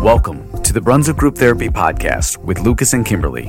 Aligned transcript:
Welcome 0.00 0.62
to 0.62 0.72
the 0.72 0.80
Brunswick 0.80 1.16
Group 1.16 1.36
Therapy 1.36 1.68
Podcast 1.68 2.36
with 2.38 2.60
Lucas 2.60 2.92
and 2.92 3.04
Kimberlee. 3.04 3.48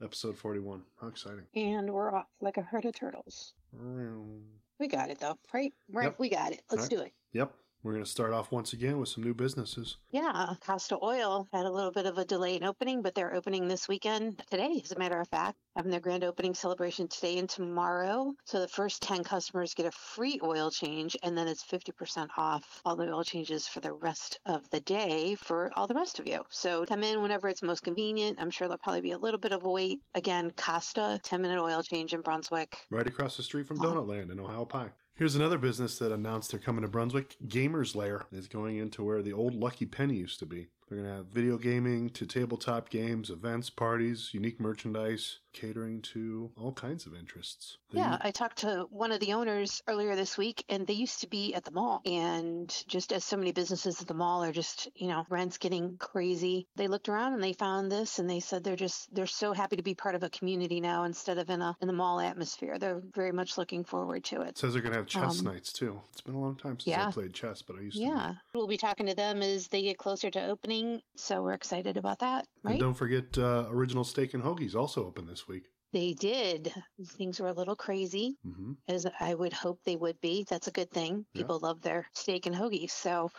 Episode 0.00 0.36
41. 0.38 0.82
How 1.00 1.08
exciting. 1.08 1.42
And 1.56 1.90
we're 1.92 2.14
off 2.14 2.26
like 2.40 2.56
a 2.56 2.62
herd 2.62 2.84
of 2.84 2.94
turtles. 2.94 3.54
Mm. 3.76 4.42
We 4.78 4.86
got 4.86 5.10
it 5.10 5.18
though, 5.18 5.36
right? 5.52 5.72
Right, 5.90 6.04
Yep. 6.04 6.18
we 6.20 6.28
got 6.28 6.52
it. 6.52 6.62
Let's 6.70 6.82
Right. 6.84 6.90
do 6.90 7.00
it. 7.00 7.12
Yep. 7.32 7.52
We're 7.82 7.94
going 7.94 8.04
to 8.04 8.10
start 8.10 8.32
off 8.32 8.52
once 8.52 8.72
again 8.74 9.00
with 9.00 9.08
some 9.08 9.24
new 9.24 9.34
businesses. 9.34 9.96
Yeah, 10.12 10.54
Costa 10.64 10.98
Oil 11.02 11.48
had 11.52 11.66
a 11.66 11.70
little 11.70 11.90
bit 11.90 12.06
of 12.06 12.16
a 12.16 12.24
delay 12.24 12.54
in 12.54 12.62
opening, 12.62 13.02
but 13.02 13.12
they're 13.12 13.34
opening 13.34 13.66
this 13.66 13.88
weekend, 13.88 14.40
today, 14.48 14.80
as 14.84 14.92
a 14.92 14.98
matter 15.00 15.20
of 15.20 15.26
fact, 15.28 15.56
having 15.74 15.90
their 15.90 15.98
grand 15.98 16.22
opening 16.22 16.54
celebration 16.54 17.08
today 17.08 17.38
and 17.38 17.48
tomorrow. 17.48 18.34
So 18.44 18.60
the 18.60 18.68
first 18.68 19.02
10 19.02 19.24
customers 19.24 19.74
get 19.74 19.86
a 19.86 19.90
free 19.90 20.38
oil 20.44 20.70
change, 20.70 21.16
and 21.24 21.36
then 21.36 21.48
it's 21.48 21.64
50% 21.64 22.28
off 22.36 22.80
all 22.84 22.94
the 22.94 23.12
oil 23.12 23.24
changes 23.24 23.66
for 23.66 23.80
the 23.80 23.92
rest 23.92 24.38
of 24.46 24.70
the 24.70 24.80
day 24.80 25.34
for 25.34 25.72
all 25.74 25.88
the 25.88 25.94
rest 25.94 26.20
of 26.20 26.28
you. 26.28 26.44
So 26.50 26.84
come 26.86 27.02
in 27.02 27.20
whenever 27.20 27.48
it's 27.48 27.62
most 27.62 27.82
convenient. 27.82 28.38
I'm 28.40 28.50
sure 28.50 28.68
there'll 28.68 28.78
probably 28.78 29.00
be 29.00 29.10
a 29.10 29.18
little 29.18 29.40
bit 29.40 29.50
of 29.50 29.64
a 29.64 29.70
wait. 29.70 30.00
Again, 30.14 30.52
Costa, 30.56 31.18
10 31.24 31.42
minute 31.42 31.60
oil 31.60 31.82
change 31.82 32.14
in 32.14 32.20
Brunswick. 32.20 32.78
Right 32.90 33.08
across 33.08 33.36
the 33.36 33.42
street 33.42 33.66
from. 33.66 33.78
Donut 33.78 34.06
Land 34.06 34.30
in 34.30 34.38
Ohio 34.38 34.64
Pie. 34.64 34.90
Here's 35.14 35.36
another 35.36 35.58
business 35.58 35.98
that 35.98 36.10
announced 36.10 36.50
they're 36.50 36.60
coming 36.60 36.82
to 36.82 36.88
Brunswick. 36.88 37.36
Gamers 37.46 37.94
Lair 37.94 38.24
is 38.32 38.48
going 38.48 38.78
into 38.78 39.04
where 39.04 39.20
the 39.20 39.34
old 39.34 39.54
Lucky 39.54 39.84
Penny 39.84 40.14
used 40.16 40.38
to 40.38 40.46
be. 40.46 40.68
They're 40.92 41.00
going 41.00 41.10
to 41.10 41.16
have 41.22 41.26
video 41.28 41.56
gaming 41.56 42.10
to 42.10 42.26
tabletop 42.26 42.90
games, 42.90 43.30
events, 43.30 43.70
parties, 43.70 44.28
unique 44.34 44.60
merchandise, 44.60 45.38
catering 45.54 46.02
to 46.02 46.50
all 46.54 46.72
kinds 46.72 47.06
of 47.06 47.14
interests. 47.14 47.78
They- 47.90 48.00
Yeah, 48.00 48.18
I 48.20 48.30
talked 48.30 48.58
to 48.58 48.86
one 48.90 49.10
of 49.10 49.18
the 49.20 49.32
owners 49.32 49.82
earlier 49.88 50.14
this 50.16 50.36
week, 50.36 50.64
and 50.68 50.86
they 50.86 50.92
used 50.92 51.20
to 51.20 51.26
be 51.28 51.54
at 51.54 51.64
the 51.64 51.70
mall. 51.70 52.02
And 52.04 52.68
just 52.88 53.10
as 53.10 53.24
so 53.24 53.38
many 53.38 53.52
businesses 53.52 54.02
at 54.02 54.06
the 54.06 54.12
mall 54.12 54.44
are 54.44 54.52
just, 54.52 54.86
you 54.94 55.08
know, 55.08 55.24
rents 55.30 55.56
getting 55.56 55.96
crazy, 55.96 56.66
they 56.76 56.88
looked 56.88 57.08
around 57.08 57.32
and 57.32 57.42
they 57.42 57.54
found 57.54 57.90
this, 57.90 58.18
and 58.18 58.28
they 58.28 58.40
said 58.40 58.62
they're 58.62 58.76
just 58.76 59.14
they're 59.14 59.26
so 59.26 59.54
happy 59.54 59.76
to 59.76 59.82
be 59.82 59.94
part 59.94 60.14
of 60.14 60.22
a 60.22 60.28
community 60.28 60.78
now 60.80 61.04
instead 61.04 61.38
of 61.38 61.48
in 61.48 61.62
a 61.62 61.74
in 61.80 61.86
the 61.86 61.94
mall 61.94 62.20
atmosphere. 62.20 62.78
They're 62.78 63.00
very 63.14 63.32
much 63.32 63.56
looking 63.56 63.82
forward 63.84 64.24
to 64.24 64.42
It 64.42 64.48
it. 64.48 64.58
says 64.58 64.74
they're 64.74 64.82
going 64.82 64.92
to 64.92 64.98
have 64.98 65.06
chess 65.06 65.38
Um, 65.40 65.46
nights 65.46 65.72
too. 65.72 65.98
It's 66.12 66.20
been 66.20 66.34
a 66.34 66.40
long 66.40 66.56
time 66.56 66.78
since 66.78 66.94
I 66.94 67.10
played 67.10 67.32
chess, 67.32 67.62
but 67.62 67.76
I 67.76 67.80
used 67.80 67.96
to. 67.96 68.02
Yeah, 68.02 68.34
we'll 68.54 68.66
be 68.66 68.76
talking 68.76 69.06
to 69.06 69.14
them 69.14 69.40
as 69.40 69.68
they 69.68 69.80
get 69.82 69.96
closer 69.96 70.30
to 70.30 70.46
opening, 70.46 70.81
so 71.16 71.42
we're 71.42 71.52
excited 71.52 71.96
about 71.96 72.18
that, 72.20 72.46
right? 72.62 72.72
And 72.72 72.80
don't 72.80 72.94
forget 72.94 73.36
uh, 73.38 73.66
Original 73.70 74.04
Steak 74.04 74.34
and 74.34 74.42
Hoagies 74.42 74.74
also 74.74 75.04
open 75.06 75.26
this 75.26 75.46
week. 75.48 75.64
They 75.92 76.14
did. 76.14 76.72
Things 77.18 77.38
were 77.40 77.48
a 77.48 77.52
little 77.52 77.76
crazy. 77.76 78.36
hmm 78.42 78.72
as 78.88 79.06
I 79.20 79.34
would 79.34 79.52
hope 79.52 79.80
they 79.84 79.96
would 79.96 80.20
be. 80.20 80.46
That's 80.48 80.68
a 80.68 80.72
good 80.72 80.90
thing. 80.90 81.26
Yeah. 81.34 81.42
People 81.42 81.58
love 81.60 81.82
their 81.82 82.06
steak 82.14 82.46
and 82.46 82.54
hoagies. 82.56 82.90
So, 82.92 83.30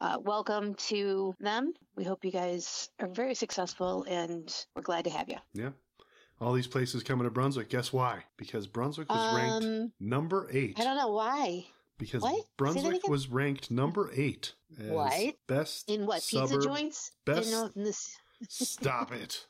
uh, 0.00 0.18
welcome 0.22 0.74
to 0.74 1.34
them. 1.40 1.72
We 1.96 2.04
hope 2.04 2.24
you 2.24 2.30
guys 2.32 2.90
are 3.00 3.08
very 3.08 3.34
successful 3.34 4.04
and 4.08 4.54
we're 4.74 4.82
glad 4.82 5.04
to 5.04 5.10
have 5.10 5.28
you. 5.30 5.38
Yeah. 5.54 5.70
All 6.38 6.52
these 6.52 6.66
places 6.66 7.02
coming 7.02 7.24
to 7.24 7.30
Brunswick. 7.30 7.70
Guess 7.70 7.94
why? 7.94 8.24
Because 8.36 8.66
Brunswick 8.66 9.08
was 9.10 9.34
ranked 9.34 9.64
Um, 9.64 9.92
number 9.98 10.48
eight. 10.52 10.78
I 10.78 10.84
don't 10.84 10.98
know 10.98 11.08
why. 11.12 11.64
Because 11.98 12.22
What? 12.22 12.44
Brunswick 12.56 13.08
was 13.08 13.28
ranked 13.28 13.70
number 13.70 14.10
eight. 14.14 14.52
As 14.78 14.90
What? 14.90 15.34
Best 15.46 15.88
In 15.88 16.06
what, 16.06 16.16
pizza 16.16 16.46
suburb- 16.48 16.62
joints? 16.64 17.12
best- 17.24 17.50
In, 17.52 17.70
in 17.76 17.84
this... 17.84 18.16
Stop 18.48 19.12
it. 19.12 19.46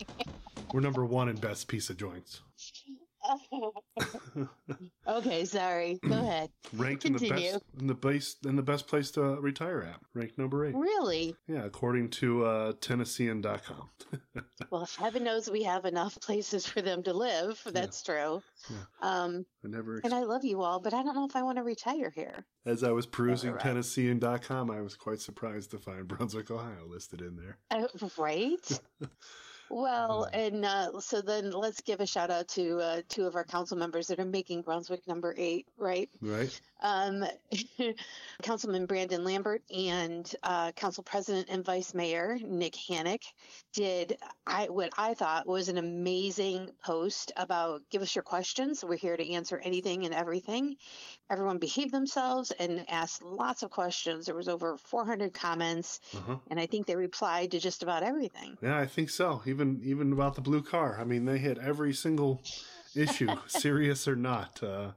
We're 0.72 0.80
number 0.80 1.04
one 1.04 1.28
in 1.28 1.36
best 1.36 1.68
pizza 1.68 1.94
joints. 1.94 2.40
okay, 5.08 5.44
sorry. 5.44 5.98
Go 6.06 6.14
ahead. 6.14 6.50
ranked 6.74 7.04
in 7.04 7.14
the 7.14 7.28
best 7.28 7.64
in 7.78 7.86
the 7.86 7.94
best 7.94 8.46
in 8.46 8.56
the 8.56 8.62
best 8.62 8.86
place 8.86 9.10
to 9.12 9.22
retire 9.40 9.82
at. 9.82 10.00
Ranked 10.14 10.38
number 10.38 10.66
eight. 10.66 10.74
Really? 10.74 11.34
Yeah, 11.46 11.64
according 11.64 12.10
to 12.10 12.44
uh, 12.44 12.72
Tennessean.com. 12.80 13.90
Well, 14.70 14.88
heaven 14.98 15.22
knows 15.22 15.48
we 15.48 15.62
have 15.64 15.84
enough 15.84 16.18
places 16.20 16.66
for 16.66 16.82
them 16.82 17.02
to 17.04 17.12
live. 17.12 17.60
That's 17.66 18.02
true. 18.02 18.42
Yeah. 18.68 18.76
Um, 19.02 19.46
I 19.64 19.68
never. 19.68 20.00
and 20.02 20.12
I 20.12 20.22
love 20.22 20.44
you 20.44 20.62
all, 20.62 20.80
but 20.80 20.92
I 20.94 21.02
don't 21.02 21.14
know 21.14 21.26
if 21.26 21.36
I 21.36 21.42
want 21.42 21.58
to 21.58 21.62
retire 21.62 22.10
here. 22.10 22.44
As 22.66 22.82
I 22.82 22.90
was 22.90 23.06
perusing 23.06 23.52
right. 23.52 23.60
Tennessean.com, 23.60 24.70
I 24.70 24.80
was 24.80 24.96
quite 24.96 25.20
surprised 25.20 25.70
to 25.72 25.78
find 25.78 26.08
Brunswick, 26.08 26.50
Ohio 26.50 26.86
listed 26.88 27.20
in 27.20 27.36
there. 27.36 27.58
Uh, 27.70 27.86
right? 28.18 28.80
Well, 29.70 30.28
and 30.32 30.64
uh, 30.64 31.00
so 31.00 31.20
then 31.20 31.50
let's 31.50 31.80
give 31.80 32.00
a 32.00 32.06
shout 32.06 32.30
out 32.30 32.48
to 32.48 32.78
uh, 32.78 33.02
two 33.08 33.26
of 33.26 33.34
our 33.34 33.44
council 33.44 33.76
members 33.76 34.06
that 34.08 34.20
are 34.20 34.24
making 34.24 34.62
Brunswick 34.62 35.06
number 35.08 35.34
eight, 35.36 35.66
right? 35.78 36.10
Right? 36.20 36.60
Um, 36.82 37.24
Councilman 38.42 38.86
Brandon 38.86 39.24
Lambert 39.24 39.62
and 39.74 40.32
uh, 40.42 40.72
Council 40.72 41.02
President 41.02 41.48
and 41.48 41.64
Vice 41.64 41.94
Mayor 41.94 42.38
Nick 42.44 42.74
Hannick 42.74 43.22
did 43.72 44.18
I 44.46 44.68
what 44.68 44.92
I 44.98 45.14
thought 45.14 45.46
was 45.46 45.68
an 45.68 45.78
amazing 45.78 46.70
post 46.84 47.32
about 47.36 47.82
give 47.90 48.02
us 48.02 48.14
your 48.14 48.22
questions. 48.22 48.84
We're 48.84 48.96
here 48.96 49.16
to 49.16 49.32
answer 49.32 49.58
anything 49.58 50.04
and 50.04 50.14
everything. 50.14 50.76
Everyone 51.30 51.58
behaved 51.58 51.90
themselves 51.92 52.50
and 52.52 52.84
asked 52.88 53.22
lots 53.22 53.62
of 53.62 53.70
questions. 53.70 54.26
There 54.26 54.34
was 54.34 54.48
over 54.48 54.76
400 54.76 55.32
comments, 55.32 56.00
Uh-huh. 56.14 56.36
and 56.50 56.60
I 56.60 56.66
think 56.66 56.86
they 56.86 56.96
replied 56.96 57.50
to 57.52 57.58
just 57.60 57.82
about 57.82 58.02
everything. 58.02 58.58
Yeah, 58.62 58.78
I 58.78 58.86
think 58.86 59.08
so. 59.08 59.40
Even 59.46 59.80
even 59.82 60.12
about 60.12 60.34
the 60.34 60.42
blue 60.42 60.62
car. 60.62 60.98
I 61.00 61.04
mean, 61.04 61.24
they 61.24 61.38
hit 61.38 61.58
every 61.58 61.94
single 61.94 62.42
issue, 62.94 63.28
serious 63.46 64.06
or 64.06 64.16
not. 64.16 64.62
Uh, 64.62 64.90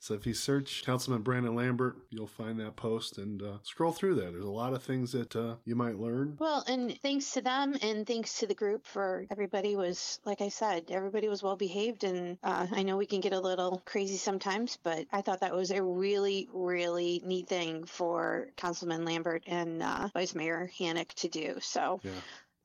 so 0.00 0.14
if 0.14 0.26
you 0.26 0.34
search 0.34 0.84
Councilman 0.84 1.22
Brandon 1.22 1.54
Lambert, 1.54 1.96
you'll 2.10 2.26
find 2.26 2.58
that 2.60 2.76
post 2.76 3.18
and 3.18 3.42
uh, 3.42 3.58
scroll 3.62 3.92
through 3.92 4.14
there. 4.14 4.30
There's 4.30 4.44
a 4.44 4.50
lot 4.50 4.72
of 4.72 4.82
things 4.82 5.12
that 5.12 5.34
uh, 5.34 5.56
you 5.64 5.74
might 5.74 5.98
learn. 5.98 6.36
Well, 6.38 6.64
and 6.68 6.96
thanks 7.02 7.32
to 7.32 7.40
them 7.40 7.76
and 7.82 8.06
thanks 8.06 8.38
to 8.38 8.46
the 8.46 8.54
group 8.54 8.86
for 8.86 9.26
everybody 9.30 9.74
was, 9.76 10.20
like 10.24 10.40
I 10.40 10.48
said, 10.48 10.84
everybody 10.90 11.28
was 11.28 11.42
well 11.42 11.56
behaved. 11.56 12.04
And 12.04 12.38
uh, 12.42 12.68
I 12.70 12.82
know 12.82 12.96
we 12.96 13.06
can 13.06 13.20
get 13.20 13.32
a 13.32 13.40
little 13.40 13.82
crazy 13.84 14.16
sometimes, 14.16 14.78
but 14.82 15.06
I 15.12 15.20
thought 15.20 15.40
that 15.40 15.54
was 15.54 15.70
a 15.70 15.82
really, 15.82 16.48
really 16.52 17.20
neat 17.24 17.48
thing 17.48 17.84
for 17.84 18.48
Councilman 18.56 19.04
Lambert 19.04 19.44
and 19.46 19.82
uh, 19.82 20.08
Vice 20.14 20.34
Mayor 20.34 20.70
Hannick 20.78 21.12
to 21.14 21.28
do. 21.28 21.56
So. 21.60 22.00
Yeah. 22.02 22.12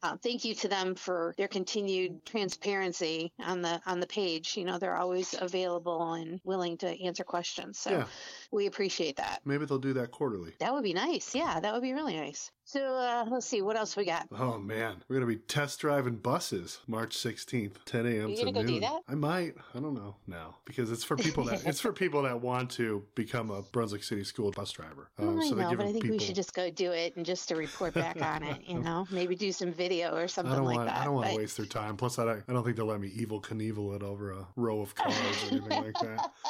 Uh, 0.04 0.18
thank 0.18 0.44
you 0.44 0.54
to 0.54 0.68
them 0.68 0.96
for 0.96 1.34
their 1.38 1.48
continued 1.48 2.26
transparency 2.26 3.32
on 3.40 3.62
the 3.62 3.82
on 3.86 4.02
the 4.02 4.08
page. 4.08 4.58
You 4.58 4.66
know 4.66 4.78
they're 4.78 4.98
always 4.98 5.34
available 5.34 6.12
and 6.14 6.42
willing 6.44 6.78
to 6.80 7.04
answer 7.04 7.24
questions. 7.24 7.80
So 7.80 7.92
Yeah. 7.92 8.08
we 8.52 8.66
appreciate 8.66 9.16
that. 9.16 9.40
Maybe 9.46 9.66
they'll 9.66 9.80
do 9.80 9.94
that 9.94 10.12
quarterly. 10.12 10.56
That 10.60 10.74
would 10.74 10.84
be 10.84 10.94
nice. 10.94 11.34
Yeah, 11.34 11.58
that 11.58 11.74
would 11.74 11.82
be 11.82 11.94
really 11.94 12.18
nice. 12.18 12.52
So 12.66 12.80
uh, 12.96 13.26
let's 13.30 13.46
see 13.46 13.62
what 13.62 13.76
else 13.76 13.96
we 13.98 14.06
got. 14.06 14.28
Oh 14.32 14.58
man, 14.58 15.04
we're 15.08 15.18
gonna 15.18 15.28
be 15.28 15.36
test 15.36 15.80
driving 15.82 16.16
buses 16.16 16.80
March 16.88 17.16
16th, 17.18 17.74
10 17.86 18.06
a.m. 18.06 18.30
You 18.30 18.38
to 18.38 18.42
gonna 18.46 18.52
go 18.54 18.62
do 18.64 18.72
noon. 18.74 18.82
that? 18.82 19.02
I 19.08 19.16
might. 19.16 19.56
I 19.76 19.80
don't 19.80 19.94
know 19.94 20.16
now 20.28 20.56
because 20.66 20.90
it's 20.92 21.04
for 21.04 21.18
people 21.18 21.44
that 21.46 21.66
it's 21.66 21.82
for 21.82 21.92
people 22.04 22.22
that 22.24 22.40
want 22.42 22.72
to 22.72 23.04
become 23.16 23.52
a 23.52 23.62
Brunswick 23.62 24.04
City 24.04 24.24
School 24.24 24.50
bus 24.52 24.72
driver. 24.72 25.10
Um, 25.20 25.40
I 25.40 25.48
so 25.50 25.56
know, 25.56 25.76
but 25.76 25.86
I 25.86 25.92
think 25.92 26.04
people. 26.04 26.18
we 26.18 26.24
should 26.24 26.36
just 26.36 26.54
go 26.54 26.70
do 26.72 26.92
it 26.94 27.16
and 27.18 27.26
just 27.26 27.50
to 27.50 27.56
report 27.56 27.94
back 27.94 28.22
on 28.22 28.44
it. 28.44 28.62
You 28.66 28.80
know, 28.84 29.06
maybe 29.12 29.36
do 29.36 29.52
some 29.52 29.74
video 29.74 30.16
or 30.16 30.24
I 30.24 30.26
something 30.28 30.56
don't 30.56 30.66
like 30.66 30.78
want. 30.78 30.88
that. 30.90 31.02
I 31.02 31.04
don't 31.04 31.16
want 31.16 31.28
to 31.28 31.34
but- 31.34 31.40
waste 31.40 31.58
their 31.58 31.66
time. 31.66 31.98
Plus, 31.98 32.18
I 32.18 32.26
don't, 32.26 32.44
I 32.48 32.54
don't 32.54 32.64
think 32.64 32.78
they'll 32.78 32.86
let 32.86 33.02
me 33.02 33.10
Evel 33.10 33.42
Knievel 33.44 33.96
it 33.98 34.04
over 34.04 34.32
a 34.32 34.48
row 34.56 34.80
of 34.82 34.96
cars 34.96 35.14
or 35.18 35.48
anything 35.56 35.70
like 35.84 35.94
that. 36.00 36.32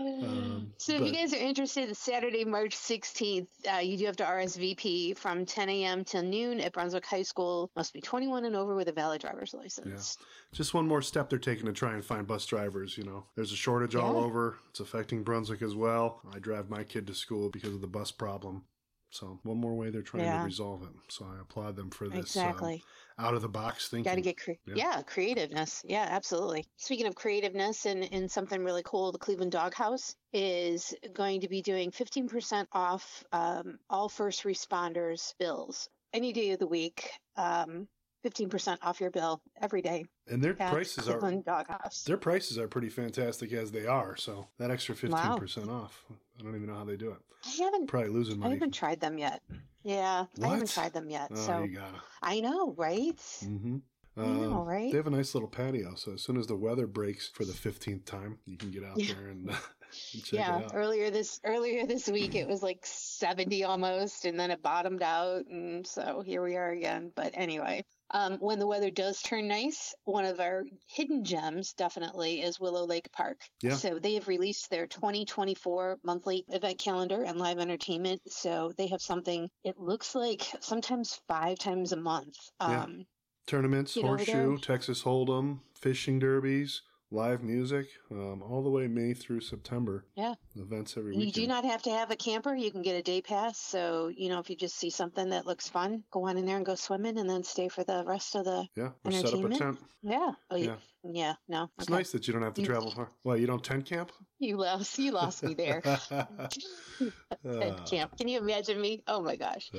Um, 0.00 0.72
so 0.78 0.94
if 0.94 1.00
but- 1.00 1.06
you 1.08 1.12
guys 1.12 1.32
are 1.32 1.36
interested, 1.36 1.94
Saturday, 1.96 2.44
March 2.44 2.74
16th, 2.76 3.48
uh, 3.72 3.78
you 3.78 3.96
do 3.96 4.06
have 4.06 4.16
to 4.16 4.24
RSVP 4.24 5.16
from 5.16 5.44
10 5.44 5.68
a.m. 5.68 6.04
till 6.04 6.22
noon 6.22 6.60
at 6.60 6.72
Brunswick 6.72 7.04
High 7.06 7.22
School. 7.22 7.70
Must 7.76 7.92
be 7.92 8.00
21 8.00 8.44
and 8.44 8.56
over 8.56 8.74
with 8.74 8.88
a 8.88 8.92
valid 8.92 9.20
driver's 9.20 9.54
license. 9.54 10.16
Yeah. 10.20 10.24
Just 10.56 10.74
one 10.74 10.86
more 10.88 11.02
step 11.02 11.28
they're 11.30 11.38
taking 11.38 11.66
to 11.66 11.72
try 11.72 11.94
and 11.94 12.04
find 12.04 12.26
bus 12.26 12.46
drivers. 12.46 12.96
You 12.96 13.04
know, 13.04 13.26
there's 13.36 13.52
a 13.52 13.56
shortage 13.56 13.94
all 13.94 14.16
over. 14.16 14.58
It's 14.70 14.80
affecting 14.80 15.22
Brunswick 15.22 15.62
as 15.62 15.74
well. 15.74 16.20
I 16.34 16.38
drive 16.38 16.70
my 16.70 16.84
kid 16.84 17.06
to 17.08 17.14
school 17.14 17.50
because 17.50 17.74
of 17.74 17.80
the 17.80 17.86
bus 17.86 18.10
problem. 18.10 18.64
So 19.10 19.40
one 19.42 19.58
more 19.58 19.74
way 19.74 19.90
they're 19.90 20.00
trying 20.00 20.24
Yeah. 20.24 20.38
to 20.38 20.44
resolve 20.44 20.82
it. 20.84 20.88
So 21.08 21.26
I 21.26 21.40
applaud 21.42 21.76
them 21.76 21.90
for 21.90 22.08
this 22.08 22.14
um, 22.14 22.20
Exactly. 22.20 22.82
Out 23.18 23.34
of 23.34 23.42
the 23.42 23.48
box 23.48 23.88
thinking. 23.88 24.10
Got 24.10 24.16
to 24.16 24.20
get 24.22 24.36
cre- 24.38 24.52
Yeah. 24.66 24.74
yeah. 24.76 25.02
creativeness. 25.02 25.82
Yeah, 25.86 26.06
absolutely. 26.08 26.64
Speaking 26.76 27.06
of 27.06 27.14
creativeness 27.14 27.86
and, 27.86 28.08
and 28.12 28.30
something 28.30 28.62
really 28.64 28.82
cool, 28.84 29.12
the 29.12 29.18
Cleveland 29.18 29.52
Doghouse 29.52 30.14
is 30.32 30.94
going 31.12 31.40
to 31.42 31.48
be 31.48 31.62
doing 31.62 31.90
15% 31.90 32.66
off 32.72 33.24
um, 33.32 33.78
all 33.90 34.08
first 34.08 34.44
responders 34.44 35.34
bills 35.38 35.88
any 36.12 36.32
day 36.32 36.50
of 36.50 36.58
the 36.58 36.66
week. 36.66 37.10
Um, 37.36 37.88
15% 38.24 38.78
off 38.82 39.00
your 39.00 39.10
bill 39.10 39.42
every 39.60 39.82
day 39.82 40.04
and 40.28 40.40
their 40.40 40.54
prices 40.54 41.08
are 41.08 41.18
Doghouse. 41.44 42.04
their 42.04 42.16
prices 42.16 42.56
are 42.56 42.68
pretty 42.68 42.88
fantastic 42.88 43.52
as 43.52 43.72
they 43.72 43.84
are. 43.86 44.16
So 44.16 44.46
that 44.58 44.70
extra 44.70 44.94
fifteen 44.94 45.18
Wow. 45.18 45.36
percent 45.38 45.68
off. 45.68 46.04
I 46.38 46.44
don't 46.44 46.54
even 46.54 46.68
know 46.68 46.76
how 46.76 46.84
they 46.84 46.96
do 46.96 47.10
it. 47.10 47.18
I 47.44 47.64
haven't 47.64 47.88
Probably 47.88 48.10
losing 48.10 48.38
money. 48.38 48.52
I 48.52 48.54
haven't 48.54 48.74
tried 48.74 49.00
them 49.00 49.18
yet. 49.18 49.42
Yeah, 49.84 50.26
I 50.42 50.48
haven't 50.48 50.70
tried 50.70 50.92
them 50.92 51.10
yet. 51.10 51.28
Oh, 51.32 51.36
so 51.36 51.62
you 51.64 51.76
gotta. 51.76 52.00
I 52.22 52.40
know, 52.40 52.74
right? 52.76 53.16
Mm-hmm. 53.16 53.78
I 54.16 54.26
know, 54.26 54.62
right? 54.62 54.90
They 54.90 54.98
have 54.98 55.06
a 55.06 55.10
nice 55.10 55.34
little 55.34 55.48
patio, 55.48 55.94
so 55.94 56.12
as 56.12 56.22
soon 56.22 56.36
as 56.36 56.46
the 56.46 56.56
weather 56.56 56.86
breaks 56.86 57.28
for 57.28 57.44
the 57.44 57.52
fifteenth 57.52 58.04
time, 58.04 58.38
you 58.44 58.56
can 58.58 58.70
get 58.70 58.84
out 58.84 58.98
Yeah. 58.98 59.14
there 59.14 59.28
and 59.28 59.48
and 60.14 60.24
check 60.24 60.38
yeah, 60.38 60.58
it 60.58 60.64
out. 60.66 60.70
earlier 60.74 61.10
this 61.10 61.40
earlier 61.44 61.86
this 61.86 62.08
week 62.08 62.34
it 62.34 62.46
was 62.48 62.62
like 62.62 62.80
70 62.84 63.64
almost, 63.64 64.24
and 64.24 64.38
then 64.38 64.50
it 64.50 64.62
bottomed 64.62 65.02
out, 65.02 65.46
and 65.46 65.86
so 65.86 66.22
here 66.24 66.42
we 66.42 66.56
are 66.56 66.70
again. 66.70 67.10
But 67.14 67.32
anyway, 67.34 67.84
um, 68.12 68.38
when 68.38 68.58
the 68.58 68.66
weather 68.66 68.90
does 68.90 69.20
turn 69.22 69.48
nice, 69.48 69.94
one 70.04 70.24
of 70.24 70.40
our 70.40 70.64
hidden 70.86 71.24
gems 71.24 71.72
definitely 71.72 72.42
is 72.42 72.60
Willow 72.60 72.86
Lake 72.86 73.10
Park. 73.12 73.38
Yeah. 73.62 73.76
So 73.76 73.98
they 73.98 74.14
have 74.14 74.28
released 74.28 74.70
their 74.70 74.86
2024 74.86 75.98
monthly 76.04 76.44
event 76.48 76.78
calendar 76.78 77.22
and 77.24 77.38
live 77.38 77.58
entertainment. 77.58 78.20
So 78.28 78.72
they 78.76 78.88
have 78.88 79.00
something. 79.00 79.48
It 79.64 79.78
looks 79.78 80.14
like 80.14 80.42
sometimes 80.60 81.20
five 81.26 81.58
times 81.58 81.92
a 81.92 81.96
month. 81.96 82.36
Yeah. 82.60 82.84
Um, 82.84 83.06
Tournaments, 83.46 83.96
horseshoe, 84.00 84.56
Texas 84.58 85.02
Hold'em, 85.02 85.60
fishing 85.74 86.20
derbies, 86.20 86.82
live 87.12 87.42
music, 87.42 87.86
um, 88.10 88.42
all 88.42 88.62
the 88.62 88.70
way 88.70 88.86
May 88.88 89.12
through 89.12 89.40
September. 89.40 90.04
Yeah. 90.16 90.34
Events 90.56 90.96
every 90.96 91.14
week. 91.14 91.26
You 91.26 91.32
do 91.32 91.46
not 91.46 91.64
have 91.64 91.82
to 91.82 91.90
have 91.90 92.10
a 92.10 92.16
camper. 92.16 92.54
You 92.54 92.70
can 92.70 92.82
get 92.82 92.96
a 92.96 93.02
day 93.02 93.20
pass. 93.20 93.58
So, 93.58 94.08
you 94.08 94.28
know, 94.30 94.38
if 94.40 94.48
you 94.50 94.56
just 94.56 94.76
see 94.76 94.90
something 94.90 95.28
that 95.30 95.46
looks 95.46 95.68
fun, 95.68 96.02
go 96.10 96.26
on 96.26 96.38
in 96.38 96.46
there 96.46 96.56
and 96.56 96.64
go 96.66 96.74
swimming 96.74 97.18
and 97.18 97.28
then 97.28 97.44
stay 97.44 97.68
for 97.68 97.84
the 97.84 98.02
rest 98.06 98.34
of 98.34 98.44
the. 98.46 98.66
yeah, 98.74 98.90
or 99.04 99.12
set 99.12 99.34
up 99.34 99.44
a 99.44 99.48
tent. 99.50 99.78
Yeah. 100.02 100.32
Oh, 100.50 100.56
Yeah. 100.56 100.64
yeah. 100.64 100.76
Yeah. 101.04 101.34
No. 101.48 101.68
It's 101.78 101.88
okay. 101.88 101.96
nice 101.98 102.12
that 102.12 102.26
you 102.26 102.32
don't 102.32 102.42
have 102.42 102.54
to 102.54 102.62
travel 102.62 102.90
far. 102.92 103.10
Well, 103.24 103.36
you 103.36 103.46
don't 103.46 103.62
tent 103.62 103.86
camp? 103.86 104.10
You 104.38 104.56
lost. 104.56 104.98
You 104.98 105.12
lost 105.12 105.44
me 105.44 105.54
there. 105.54 105.80
Ted 106.10 107.12
Ah, 107.46 107.84
camp. 107.88 108.16
Can 108.18 108.26
you 108.26 108.38
imagine 108.40 108.80
me? 108.80 109.02
Oh 109.06 109.20
my 109.22 109.36
gosh. 109.36 109.70
ah. 109.74 109.78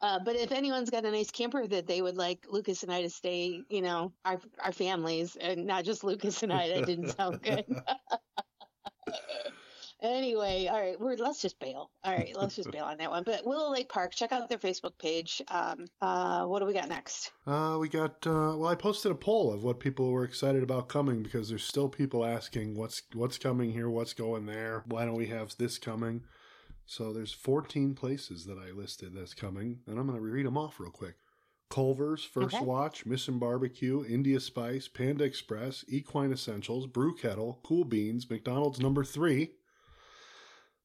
Uh, 0.00 0.18
but 0.24 0.36
if 0.36 0.52
anyone's 0.52 0.90
got 0.90 1.04
a 1.04 1.10
nice 1.10 1.30
camper 1.30 1.66
that 1.66 1.86
they 1.86 2.02
would 2.02 2.16
like 2.16 2.46
Lucas 2.48 2.82
and 2.82 2.92
I 2.92 3.02
to 3.02 3.10
stay, 3.10 3.62
you 3.68 3.82
know, 3.82 4.12
our 4.24 4.40
our 4.64 4.72
families 4.72 5.36
and 5.40 5.66
not 5.66 5.84
just 5.84 6.04
Lucas 6.04 6.42
and 6.42 6.52
I, 6.52 6.68
that 6.68 6.86
didn't 6.86 7.10
sound 7.10 7.42
good. 7.42 7.64
anyway, 10.00 10.68
all 10.70 10.80
right, 10.80 11.00
we're 11.00 11.16
let's 11.16 11.42
just 11.42 11.58
bail. 11.58 11.90
All 12.04 12.14
right, 12.14 12.32
let's 12.36 12.54
just 12.54 12.70
bail 12.70 12.84
on 12.84 12.98
that 12.98 13.10
one. 13.10 13.24
But 13.24 13.44
Willow 13.44 13.72
Lake 13.72 13.88
Park, 13.88 14.14
check 14.14 14.30
out 14.30 14.48
their 14.48 14.58
Facebook 14.58 14.96
page. 14.98 15.42
Um, 15.48 15.86
uh, 16.00 16.44
what 16.44 16.60
do 16.60 16.66
we 16.66 16.72
got 16.72 16.88
next? 16.88 17.32
Uh, 17.44 17.76
we 17.80 17.88
got 17.88 18.24
uh, 18.24 18.54
well. 18.56 18.68
I 18.68 18.76
posted 18.76 19.10
a 19.10 19.16
poll 19.16 19.52
of 19.52 19.64
what 19.64 19.80
people 19.80 20.12
were 20.12 20.24
excited 20.24 20.62
about 20.62 20.88
coming 20.88 21.24
because 21.24 21.48
there's 21.48 21.64
still 21.64 21.88
people 21.88 22.24
asking 22.24 22.76
what's 22.76 23.02
what's 23.14 23.38
coming 23.38 23.72
here, 23.72 23.90
what's 23.90 24.14
going 24.14 24.46
there. 24.46 24.84
Why 24.86 25.04
don't 25.04 25.16
we 25.18 25.26
have 25.26 25.56
this 25.58 25.76
coming? 25.78 26.22
So 26.88 27.12
there's 27.12 27.32
14 27.34 27.94
places 27.94 28.46
that 28.46 28.56
I 28.56 28.70
listed 28.70 29.12
that's 29.14 29.34
coming, 29.34 29.80
and 29.86 29.98
I'm 29.98 30.06
going 30.06 30.18
to 30.18 30.24
read 30.24 30.46
them 30.46 30.56
off 30.56 30.80
real 30.80 30.90
quick. 30.90 31.16
Culver's, 31.68 32.24
First 32.24 32.56
Okay. 32.56 32.64
Watch, 32.64 33.04
Mission 33.04 33.38
Barbecue, 33.38 34.06
India 34.06 34.40
Spice, 34.40 34.88
Panda 34.88 35.22
Express, 35.22 35.84
Equine 35.86 36.32
Essentials, 36.32 36.86
Brew 36.86 37.14
Kettle, 37.14 37.60
Cool 37.62 37.84
Beans, 37.84 38.30
McDonald's 38.30 38.80
Number 38.80 39.04
Three, 39.04 39.50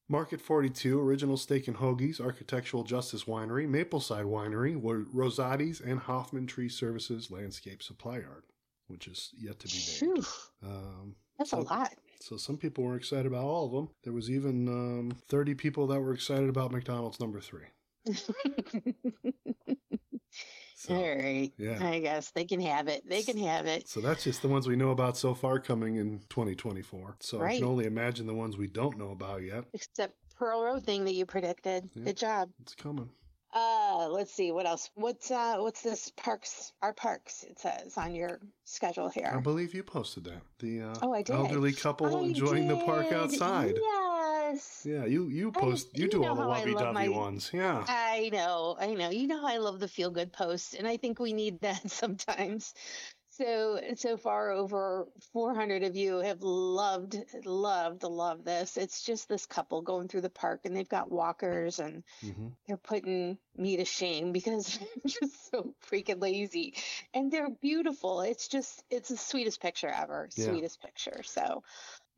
Market 0.10 0.42
42, 0.42 1.00
Original 1.00 1.38
Steak 1.38 1.70
and 1.70 1.78
Hoagies, 1.78 2.20
Architectural 2.20 2.84
Justice 2.84 3.24
Winery, 3.24 3.66
Mapleside 3.66 4.26
Winery, 4.26 4.78
Rosati's, 5.14 5.80
and 5.80 6.00
Hoffman 6.02 6.48
Tree 6.48 6.68
Services 6.68 7.32
Landscape 7.32 7.82
Supply 7.82 8.18
Yard, 8.20 8.44
which 8.88 9.08
is 9.08 9.32
yet 9.38 9.58
to 9.62 9.68
be 9.70 10.06
named. 10.06 10.26
Um, 10.62 11.16
that's 11.38 11.54
a 11.54 11.60
lot. 11.60 11.94
So 12.24 12.38
some 12.38 12.56
people 12.58 12.86
were 12.86 12.96
excited 12.96 13.26
about 13.26 13.44
all 13.44 13.66
of 13.66 13.72
them. 13.74 13.90
There 14.06 14.14
was 14.14 14.30
even 14.30 14.70
um, 14.70 15.12
30 15.28 15.56
people 15.56 15.88
that 15.88 16.00
were 16.00 16.14
excited 16.14 16.48
about 16.48 16.72
McDonald's 16.72 17.20
number 17.20 17.42
three. 17.42 17.66
So, 20.76 20.96
all 20.96 21.16
right. 21.16 21.50
yeah. 21.58 21.80
I 21.82 22.00
guess 22.00 22.32
they 22.32 22.44
can 22.44 22.60
have 22.60 22.90
it. 22.90 23.08
They 23.08 23.24
can 23.24 23.38
have 23.38 23.68
it. 23.68 23.88
so 23.88 24.02
that's 24.02 24.26
just 24.26 24.42
the 24.42 24.50
ones 24.50 24.68
we 24.68 24.76
know 24.76 24.90
about 24.90 25.16
so 25.16 25.34
far 25.34 25.58
coming 25.58 25.96
in 25.96 26.20
2024. 26.30 27.16
So 27.22 27.42
I 27.42 27.56
can 27.56 27.64
only 27.64 27.86
imagine 27.86 28.28
the 28.28 28.34
ones 28.34 28.58
we 28.58 28.68
don't 28.68 28.98
know 28.98 29.12
about 29.12 29.44
yet. 29.44 29.64
Except 29.74 30.14
Pearl 30.36 30.62
Road 30.62 30.84
thing 30.84 31.06
that 31.06 31.14
you 31.14 31.26
predicted. 31.26 31.90
Yeah. 31.94 32.04
Good 32.04 32.18
job. 32.18 32.50
It's 32.64 32.76
coming. 32.76 33.10
Uh, 33.56 34.08
let's 34.10 34.34
see 34.34 34.52
what 34.52 34.66
else. 34.66 34.90
What's 34.96 35.30
uh, 35.30 35.58
what's 35.60 35.82
this 35.82 36.12
parks? 36.18 36.72
Our 36.82 36.94
parks. 36.94 37.44
It 37.44 37.60
says 37.60 37.98
on 37.98 38.16
your 38.16 38.40
schedule 38.64 39.10
here. 39.10 39.32
I 39.36 39.40
believe 39.40 39.74
you 39.76 39.84
posted 39.84 40.24
that. 40.26 40.42
The 40.60 40.82
uh, 40.82 40.94
Oh, 41.04 41.14
I 41.14 41.22
did. 41.22 41.36
elderly 41.36 41.72
couple 41.74 42.18
I 42.18 42.22
enjoying 42.24 42.68
the 42.68 42.78
park 42.78 43.12
outside. 43.12 43.76
Yes. 43.80 44.82
Yeah, 44.86 45.06
you 45.06 45.28
you 45.30 45.52
I- 45.56 45.60
post 45.60 45.90
you 45.98 46.06
you 46.06 46.10
do 46.10 46.24
all 46.26 46.36
the 46.36 46.42
how 46.44 46.50
I 46.52 46.60
lovey-dovey 46.60 46.94
my- 46.94 47.08
ones. 47.10 47.52
Yeah. 47.54 47.86
I 47.88 48.30
know, 48.34 48.76
I 48.80 48.94
know. 48.96 49.10
You 49.12 49.28
know 49.28 49.42
how 49.42 49.48
I 49.48 49.58
love 49.58 49.80
the 49.80 49.88
feel 49.88 50.10
good 50.10 50.34
post, 50.34 50.74
and 50.74 50.88
I 50.88 50.98
think 50.98 51.20
we 51.20 51.34
need 51.34 51.62
that 51.62 51.90
sometimes. 51.92 52.74
So 53.38 53.80
so 53.96 54.16
far, 54.18 54.52
over 54.52 55.08
400 55.32 55.84
of 55.84 55.96
you 55.96 56.20
have 56.20 56.44
loved, 56.44 57.18
loved, 57.46 58.04
loved 58.04 58.46
this. 58.46 58.78
It's 58.78 59.02
just 59.02 59.28
this 59.28 59.48
couple 59.48 59.82
going 59.82 60.08
through 60.08 60.22
the 60.22 60.30
park, 60.30 60.62
and 60.66 60.76
they've 60.76 60.88
got 60.88 61.12
walkers, 61.12 61.80
and 61.80 62.04
hmm 62.22 62.50
they're 62.68 62.78
putting 62.78 63.40
me 63.58 63.78
to 63.78 63.86
shame 63.86 64.32
because 64.34 64.78
I'm 64.82 65.02
just 65.08 65.52
so 65.52 65.74
freaking 65.92 66.22
lazy, 66.22 66.76
and 67.14 67.32
they're 67.32 67.50
beautiful. 67.50 68.22
It's 68.22 68.48
just, 68.48 68.84
it's 68.92 69.10
the 69.10 69.18
sweetest 69.18 69.60
picture 69.62 69.90
ever. 69.90 70.30
Yeah. 70.38 70.46
Sweetest 70.46 70.82
picture. 70.82 71.24
So 71.24 71.64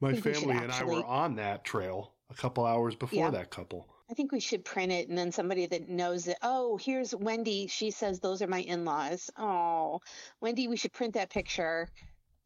My 0.02 0.14
family 0.14 0.58
and 0.58 0.72
I 0.72 0.84
were 0.84 1.06
on 1.06 1.36
that 1.36 1.64
trail 1.64 2.14
a 2.30 2.34
couple 2.34 2.66
hours 2.66 2.96
before 2.96 3.18
Yeah. 3.18 3.32
that 3.32 3.52
couple. 3.52 3.95
I 4.10 4.14
think 4.14 4.32
we 4.32 4.40
should 4.40 4.64
print 4.64 4.92
it 4.92 5.10
and 5.10 5.18
then 5.18 5.32
somebody 5.32 5.66
that 5.66 5.90
knows 5.90 6.28
it. 6.28 6.38
Oh, 6.42 6.78
here's 6.78 7.16
Wendy. 7.16 7.68
She 7.68 7.92
says 7.92 8.20
those 8.20 8.42
are 8.42 8.48
my 8.48 8.62
in 8.62 8.86
laws. 8.86 9.32
Oh, 9.38 10.02
Wendy, 10.42 10.68
we 10.68 10.78
should 10.78 10.94
print 10.94 11.16
that 11.16 11.30
picture. 11.32 11.90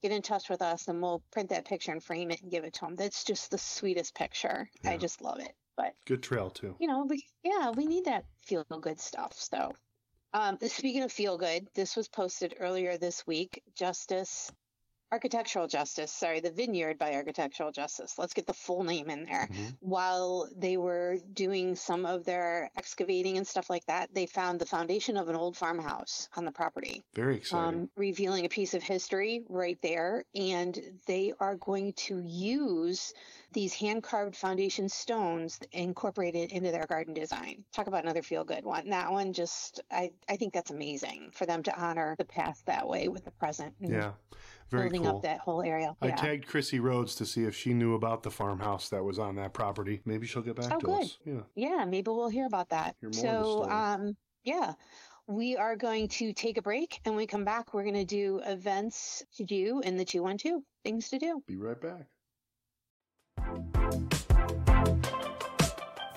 Get 0.01 0.13
in 0.13 0.21
touch 0.21 0.49
with 0.49 0.61
us 0.61 0.87
and 0.87 1.01
we'll 1.01 1.21
print 1.31 1.49
that 1.49 1.65
picture 1.65 1.91
and 1.91 2.01
frame 2.01 2.31
it 2.31 2.41
and 2.41 2.49
give 2.49 2.63
it 2.63 2.73
to 2.75 2.81
them. 2.81 2.95
That's 2.95 3.25
just 3.25 3.51
the 3.51 3.57
sweetest 3.57 4.15
picture. 4.15 4.69
Yeah. 4.83 4.91
I 4.91 4.97
just 4.97 5.21
love 5.21 5.39
it. 5.39 5.51
But, 5.75 5.93
Good 6.05 6.23
trail 6.23 6.49
too. 6.49 6.75
you 6.79 6.87
know, 6.87 7.05
we, 7.05 7.25
yeah, 7.43 7.71
we 7.71 7.85
need 7.85 8.05
that 8.05 8.25
feel 8.45 8.63
good 8.63 8.99
stuff. 8.99 9.33
So, 9.33 9.73
um, 10.33 10.57
speaking 10.67 11.03
of 11.03 11.11
feel 11.11 11.37
good, 11.37 11.67
this 11.73 11.95
was 11.95 12.07
posted 12.07 12.55
earlier 12.59 12.97
this 12.97 13.25
week. 13.25 13.63
Justice, 13.75 14.51
Architectural 15.11 15.67
Justice, 15.67 16.11
sorry, 16.11 16.39
the 16.39 16.51
Vineyard 16.51 16.99
by 16.99 17.13
Architectural 17.15 17.71
Justice. 17.71 18.19
Let's 18.19 18.33
get 18.33 18.45
the 18.45 18.53
full 18.53 18.83
name 18.83 19.09
in 19.09 19.23
there 19.25 19.47
Mhm. 19.51 19.75
while 19.79 20.47
they 20.55 20.77
were 20.77 21.17
doing 21.33 21.75
some 21.75 22.05
of 22.05 22.25
their 22.25 22.69
excavating 22.77 23.37
and 23.37 23.47
stuff 23.47 23.69
like 23.71 23.85
that, 23.87 24.13
they 24.13 24.27
found 24.27 24.59
the 24.59 24.67
foundation 24.67 25.17
of 25.17 25.27
an 25.27 25.35
old 25.35 25.57
farmhouse 25.57 26.29
on 26.35 26.45
the 26.45 26.51
property, 26.51 27.03
Very 27.15 27.37
exciting. 27.37 27.81
um, 27.81 27.89
revealing 27.95 28.45
a 28.45 28.49
piece 28.49 28.75
of 28.75 28.83
history 28.83 29.43
right 29.49 29.81
there. 29.81 30.25
And 30.35 30.79
they 31.07 31.33
are 31.39 31.55
going 31.55 31.93
to 31.93 32.19
use 32.23 33.11
these 33.51 33.73
hand 33.73 34.03
carved 34.03 34.35
foundation 34.35 34.89
stones 34.89 35.59
incorporated 35.71 36.51
into 36.51 36.71
their 36.71 36.85
garden 36.85 37.15
design. 37.15 37.65
Talk 37.73 37.87
about 37.87 38.03
another 38.03 38.21
feel 38.21 38.43
good 38.43 38.63
one. 38.63 38.89
That 38.89 39.11
one 39.11 39.33
just, 39.33 39.81
I, 39.89 40.11
I 40.27 40.35
think 40.37 40.53
that's 40.53 40.69
amazing 40.69 41.31
for 41.33 41.47
them 41.47 41.63
to 41.63 41.75
honor 41.75 42.15
the 42.19 42.25
past 42.25 42.67
that 42.67 42.87
way 42.87 43.07
with 43.07 43.25
the 43.25 43.31
present. 43.31 43.73
yeah. 43.79 44.13
Very 44.69 44.83
Building 44.83 45.03
cool. 45.03 45.17
up 45.17 45.23
that 45.23 45.39
whole 45.39 45.63
area. 45.63 45.95
I 46.01 46.07
yeah. 46.07 46.15
tagged 46.15 46.45
Chrissy 46.47 46.79
Rhodes 46.79 47.15
to 47.15 47.25
see 47.25 47.43
if 47.45 47.55
she 47.55 47.73
knew 47.73 47.95
about 47.95 48.21
the 48.21 48.29
farmhouse 48.29 48.89
that 48.89 49.03
was 49.03 49.17
on 49.17 49.35
that 49.35 49.53
property. 49.53 50.01
Maybe 50.05 50.27
she'll 50.27 50.43
get 50.43 50.55
back 50.55 50.71
Oh, 50.71 50.79
to 50.79 50.85
good. 50.85 51.01
us. 51.03 51.17
Yeah. 51.25 51.41
Yeah, 51.55 51.85
maybe 51.85 52.11
we'll 52.11 52.29
hear 52.29 52.45
about 52.45 52.69
that. 52.69 52.95
Hear 53.01 53.09
more 53.09 53.09
of 53.09 53.15
the 53.15 53.63
so, 53.65 53.69
um, 53.71 54.17
yeah, 54.43 54.73
we 55.25 55.57
are 55.57 55.75
going 55.75 56.07
to 56.09 56.33
take 56.33 56.57
a 56.57 56.61
break, 56.61 56.99
and 57.05 57.13
when 57.15 57.17
we 57.23 57.27
come 57.27 57.45
back, 57.45 57.73
we're 57.73 57.83
going 57.83 57.95
to 57.95 58.05
do 58.05 58.41
events 58.45 59.23
to 59.37 59.43
do 59.43 59.81
in 59.83 59.97
the 59.97 60.05
two 60.05 60.21
one 60.21 60.37
two 60.37 60.63
things 60.83 61.09
to 61.09 61.19
do. 61.19 61.43
Be 61.47 61.57
right 61.57 61.79
back. 61.81 62.05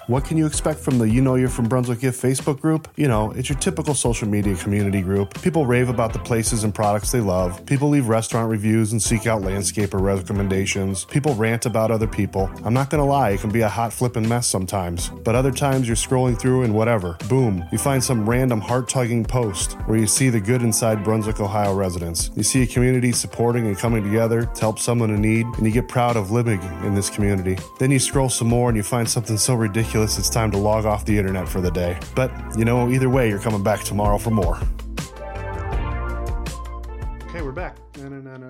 What 0.08 0.24
can 0.24 0.36
you 0.36 0.46
expect 0.46 0.80
from 0.80 0.98
the 0.98 1.08
You 1.08 1.22
Know 1.22 1.36
You're 1.36 1.48
from 1.48 1.68
Brunswick 1.68 2.00
Gift 2.00 2.20
Facebook 2.20 2.60
group? 2.60 2.88
You 2.96 3.06
know, 3.06 3.30
it's 3.32 3.48
your 3.48 3.58
typical 3.58 3.94
social 3.94 4.26
media 4.26 4.56
community 4.56 5.00
group. 5.00 5.40
People 5.42 5.64
rave 5.64 5.88
about 5.88 6.12
the 6.12 6.18
places 6.18 6.64
and 6.64 6.74
products 6.74 7.12
they 7.12 7.20
love. 7.20 7.64
People 7.66 7.88
leave 7.88 8.08
restaurant 8.08 8.50
reviews 8.50 8.90
and 8.90 9.00
seek 9.00 9.28
out 9.28 9.42
landscaper 9.42 10.00
recommendations. 10.00 11.04
People 11.04 11.36
rant 11.36 11.66
about 11.66 11.92
other 11.92 12.08
people. 12.08 12.50
I'm 12.64 12.74
not 12.74 12.90
gonna 12.90 13.06
lie, 13.06 13.30
it 13.30 13.40
can 13.40 13.50
be 13.50 13.60
a 13.60 13.68
hot 13.68 13.92
flippin' 13.92 14.28
mess 14.28 14.48
sometimes. 14.48 15.08
But 15.08 15.36
other 15.36 15.52
times 15.52 15.86
you're 15.86 15.94
scrolling 15.94 16.36
through 16.36 16.62
and 16.62 16.74
whatever, 16.74 17.16
boom, 17.28 17.64
you 17.70 17.78
find 17.78 18.02
some 18.02 18.28
random 18.28 18.60
heart 18.60 18.88
tugging 18.88 19.24
post 19.24 19.74
where 19.86 19.98
you 19.98 20.08
see 20.08 20.30
the 20.30 20.40
good 20.40 20.62
inside 20.62 21.04
Brunswick, 21.04 21.38
Ohio 21.38 21.74
residents. 21.74 22.32
You 22.34 22.42
see 22.42 22.62
a 22.62 22.66
community 22.66 23.12
supporting 23.12 23.68
and 23.68 23.78
coming 23.78 24.02
together 24.02 24.46
to 24.46 24.60
help 24.60 24.80
someone 24.80 25.10
in 25.10 25.22
need, 25.22 25.46
and 25.46 25.64
you 25.64 25.70
get 25.70 25.86
proud 25.86 26.16
of 26.16 26.32
living 26.32 26.60
in 26.82 26.96
this 26.96 27.08
community. 27.08 27.56
Then 27.78 27.92
you 27.92 28.00
scroll 28.00 28.28
some 28.28 28.48
more 28.48 28.68
and 28.68 28.76
you 28.76 28.82
find 28.82 29.08
something 29.08 29.36
so 29.36 29.54
ridiculous 29.54 29.91
it's 29.94 30.30
time 30.30 30.50
to 30.52 30.56
log 30.56 30.86
off 30.86 31.04
the 31.04 31.18
internet 31.18 31.48
for 31.48 31.60
the 31.60 31.70
day. 31.70 31.98
But, 32.14 32.32
you 32.56 32.64
know, 32.64 32.88
either 32.88 33.10
way, 33.10 33.28
you're 33.28 33.38
coming 33.38 33.62
back 33.62 33.80
tomorrow 33.80 34.16
for 34.16 34.30
more. 34.30 34.56
Okay, 37.28 37.42
we're 37.42 37.52
back. 37.52 37.76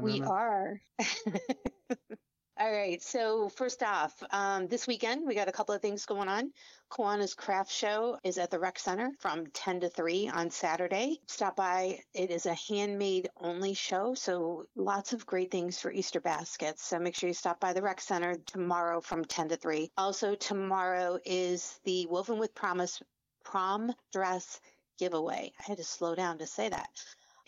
We 0.00 0.22
are. 0.22 0.80
All 2.59 2.71
right. 2.71 3.02
So 3.02 3.49
first 3.49 3.82
off, 3.82 4.23
um, 4.30 4.68
this 4.68 4.87
weekend 4.87 5.26
we 5.26 5.35
got 5.35 5.49
a 5.49 5.52
couple 5.52 5.75
of 5.75 5.80
things 5.80 6.04
going 6.04 6.28
on. 6.28 6.52
Kiwanis 6.90 7.35
Craft 7.35 7.73
Show 7.73 8.18
is 8.23 8.37
at 8.37 8.50
the 8.50 8.59
Rec 8.59 8.78
Center 8.78 9.11
from 9.18 9.47
10 9.47 9.80
to 9.80 9.88
3 9.88 10.28
on 10.28 10.50
Saturday. 10.50 11.18
Stop 11.26 11.56
by. 11.56 12.00
It 12.12 12.30
is 12.30 12.44
a 12.44 12.54
handmade 12.54 13.30
only 13.38 13.73
show, 13.73 14.12
so 14.14 14.66
lots 14.76 15.14
of 15.14 15.25
great 15.25 15.50
things 15.50 15.80
for 15.80 15.90
Easter 15.90 16.21
baskets. 16.21 16.85
So 16.85 16.99
make 16.99 17.14
sure 17.14 17.28
you 17.28 17.35
stop 17.35 17.59
by 17.59 17.73
the 17.73 17.80
Rec 17.80 18.02
Center 18.02 18.37
tomorrow 18.44 19.00
from 19.00 19.25
10 19.25 19.49
to 19.49 19.56
3. 19.56 19.90
Also 19.97 20.35
tomorrow 20.35 21.18
is 21.25 21.80
the 21.85 22.06
Woven 22.11 22.38
with 22.38 22.54
Promise 22.54 23.02
prom 23.44 23.94
dress 24.12 24.61
giveaway. 24.99 25.52
I 25.59 25.62
had 25.62 25.78
to 25.78 25.85
slow 25.85 26.14
down 26.14 26.37
to 26.38 26.47
say 26.47 26.68
that. 26.68 26.90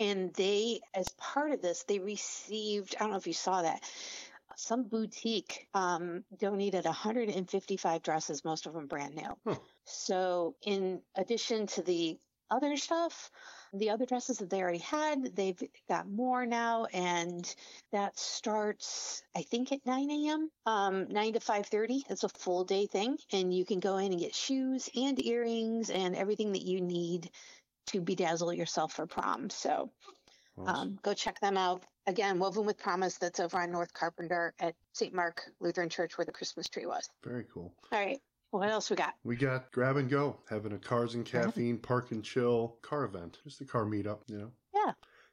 And 0.00 0.34
they, 0.34 0.80
as 0.92 1.08
part 1.18 1.52
of 1.52 1.62
this, 1.62 1.84
they 1.84 2.00
received, 2.00 2.96
I 2.96 3.04
don't 3.04 3.12
know 3.12 3.16
if 3.16 3.28
you 3.28 3.32
saw 3.32 3.62
that, 3.62 3.80
some 4.56 4.84
boutique 4.84 5.68
um, 5.74 6.24
donated 6.38 6.84
155 6.84 8.02
dresses, 8.02 8.44
most 8.44 8.66
of 8.66 8.74
them 8.74 8.86
brand 8.86 9.14
new. 9.14 9.36
Huh. 9.46 9.56
So, 9.84 10.54
in 10.62 11.00
addition 11.16 11.66
to 11.68 11.82
the 11.82 12.18
other 12.50 12.76
stuff, 12.76 13.30
the 13.72 13.90
other 13.90 14.06
dresses 14.06 14.38
that 14.38 14.50
they 14.50 14.62
already 14.62 14.78
had, 14.78 15.34
they've 15.34 15.60
got 15.88 16.08
more 16.08 16.46
now, 16.46 16.86
and 16.92 17.54
that 17.92 18.18
starts, 18.18 19.22
I 19.34 19.42
think, 19.42 19.72
at 19.72 19.84
9 19.84 20.10
a.m. 20.10 20.50
Um, 20.66 21.08
9 21.08 21.32
to 21.32 21.40
5:30. 21.40 22.02
It's 22.08 22.24
a 22.24 22.28
full 22.28 22.64
day 22.64 22.86
thing, 22.86 23.18
and 23.32 23.52
you 23.52 23.64
can 23.64 23.80
go 23.80 23.96
in 23.96 24.12
and 24.12 24.20
get 24.20 24.34
shoes 24.34 24.88
and 24.94 25.24
earrings 25.24 25.90
and 25.90 26.14
everything 26.14 26.52
that 26.52 26.62
you 26.62 26.80
need 26.80 27.30
to 27.88 28.00
bedazzle 28.00 28.56
yourself 28.56 28.92
for 28.92 29.06
prom. 29.06 29.50
So. 29.50 29.90
Um, 30.66 30.98
go 31.02 31.14
check 31.14 31.40
them 31.40 31.56
out. 31.56 31.82
Again, 32.06 32.38
Woven 32.38 32.66
with 32.66 32.78
Promise, 32.78 33.18
that's 33.18 33.40
over 33.40 33.58
on 33.58 33.70
North 33.70 33.92
Carpenter 33.92 34.54
at 34.58 34.74
St. 34.92 35.14
Mark 35.14 35.42
Lutheran 35.60 35.88
Church 35.88 36.18
where 36.18 36.24
the 36.24 36.32
Christmas 36.32 36.68
tree 36.68 36.86
was. 36.86 37.08
Very 37.22 37.44
cool. 37.52 37.72
All 37.92 37.98
right. 37.98 38.20
What 38.50 38.68
else 38.68 38.88
we 38.88 38.94
got? 38.94 39.14
We 39.24 39.34
got 39.34 39.72
grab 39.72 39.96
and 39.96 40.08
go, 40.08 40.36
having 40.48 40.72
a 40.72 40.78
cars 40.78 41.14
and 41.14 41.24
caffeine 41.24 41.78
park 41.78 42.12
and 42.12 42.22
chill 42.22 42.76
car 42.82 43.04
event, 43.04 43.38
just 43.42 43.60
a 43.60 43.64
car 43.64 43.84
meetup, 43.84 44.20
you 44.28 44.38
know. 44.38 44.52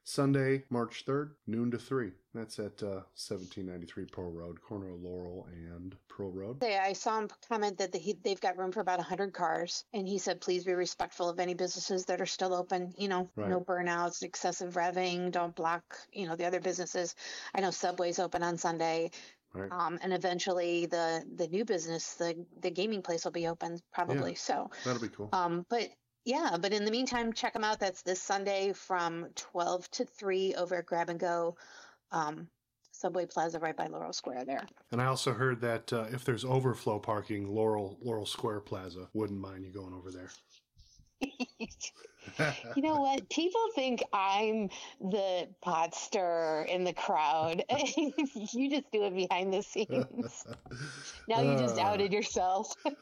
Yeah. 0.04 0.12
Sunday, 0.12 0.64
March 0.70 1.04
third, 1.06 1.36
noon 1.48 1.72
to 1.72 1.78
three. 1.78 2.12
That's 2.34 2.60
at 2.60 2.82
uh, 2.82 3.02
seventeen 3.14 3.68
ninety 3.68 3.86
three 3.86 4.06
Pearl 4.06 4.32
Road, 4.32 4.62
corner 4.62 4.90
of 4.94 5.02
Laurel 5.02 5.48
and 5.52 5.96
Pearl 6.08 6.32
Road. 6.32 6.64
I 6.64 6.94
saw 6.94 7.20
him 7.20 7.30
comment 7.48 7.78
that 7.80 7.96
he, 7.96 8.18
they've 8.24 8.40
got 8.40 8.58
room 8.58 8.72
for 8.72 8.80
about 8.80 9.00
100 9.00 9.34
cars. 9.34 9.84
And 9.94 10.08
he 10.08 10.18
said, 10.18 10.42
please 10.42 10.64
be 10.64 10.74
respectful 10.74 11.30
of 11.30 11.40
any 11.40 11.54
businesses 11.54 12.06
that 12.06 12.22
are 12.22 12.26
still 12.26 12.54
open. 12.54 12.94
You 12.98 13.08
know, 13.08 13.30
Right. 13.36 13.50
no 13.50 13.60
burnouts, 13.60 14.24
excessive 14.24 14.74
revving, 14.74 15.32
don't 15.32 15.56
block, 15.56 15.84
you 16.12 16.28
know, 16.28 16.36
the 16.36 16.46
other 16.46 16.60
businesses. 16.60 17.16
I 17.56 17.62
know 17.62 17.72
Subway's 17.72 18.20
open 18.20 18.44
on 18.44 18.58
Sunday. 18.58 19.12
Right. 19.54 19.72
Um, 19.72 20.00
and 20.02 20.14
eventually 20.14 20.86
the, 20.86 21.26
the 21.36 21.48
new 21.48 21.66
business, 21.66 22.14
the, 22.16 22.46
the 22.62 22.72
gaming 22.72 23.02
place 23.02 23.26
will 23.26 23.32
be 23.32 23.48
open 23.48 23.80
probably. 23.94 24.36
So, 24.36 24.70
That'll 24.86 25.02
be 25.02 25.10
cool. 25.10 25.30
Um, 25.34 25.66
but 25.70 25.90
yeah, 26.26 26.58
but 26.60 26.74
in 26.74 26.86
the 26.86 26.92
meantime, 26.92 27.34
check 27.34 27.54
them 27.54 27.64
out. 27.64 27.80
That's 27.80 28.02
this 28.02 28.22
Sunday 28.22 28.74
from 28.74 29.28
12 29.36 29.90
to 29.92 30.06
3 30.06 30.56
over 30.56 30.76
at 30.76 30.86
Grab 30.86 31.10
and 31.10 31.20
Go, 31.20 31.56
um, 32.12 32.48
Subway 32.92 33.26
Plaza 33.26 33.60
right 33.60 33.76
by 33.76 33.88
Laurel 33.88 34.14
Square 34.14 34.46
there. 34.46 34.66
And 34.92 35.02
I 35.02 35.06
also 35.06 35.34
heard 35.34 35.62
that 35.62 35.92
uh, 35.92 36.06
if 36.12 36.24
there's 36.24 36.46
overflow 36.46 37.00
parking, 37.00 37.48
Laurel 37.48 37.98
Laurel 38.02 38.26
Square 38.28 38.60
Plaza 38.62 39.08
wouldn't 39.14 39.40
mind 39.40 39.66
you 39.66 39.72
going 39.72 39.94
over 39.94 40.12
there. 40.12 40.30
you 42.76 42.82
know 42.82 43.00
what? 43.02 43.28
People 43.30 43.62
think 43.76 44.04
I'm 44.14 44.70
the 45.00 45.48
pot 45.62 45.96
stirrer 45.96 46.64
in 46.64 46.84
the 46.84 46.94
crowd. 46.94 47.64
you 47.98 48.70
just 48.70 48.92
do 48.92 49.04
it 49.04 49.16
behind 49.16 49.54
the 49.54 49.62
scenes. 49.64 50.46
Now 51.28 51.42
you 51.42 51.58
just 51.58 51.78
Uh. 51.78 51.82
outed 51.82 52.12
yourself. 52.14 52.74
All 52.86 52.94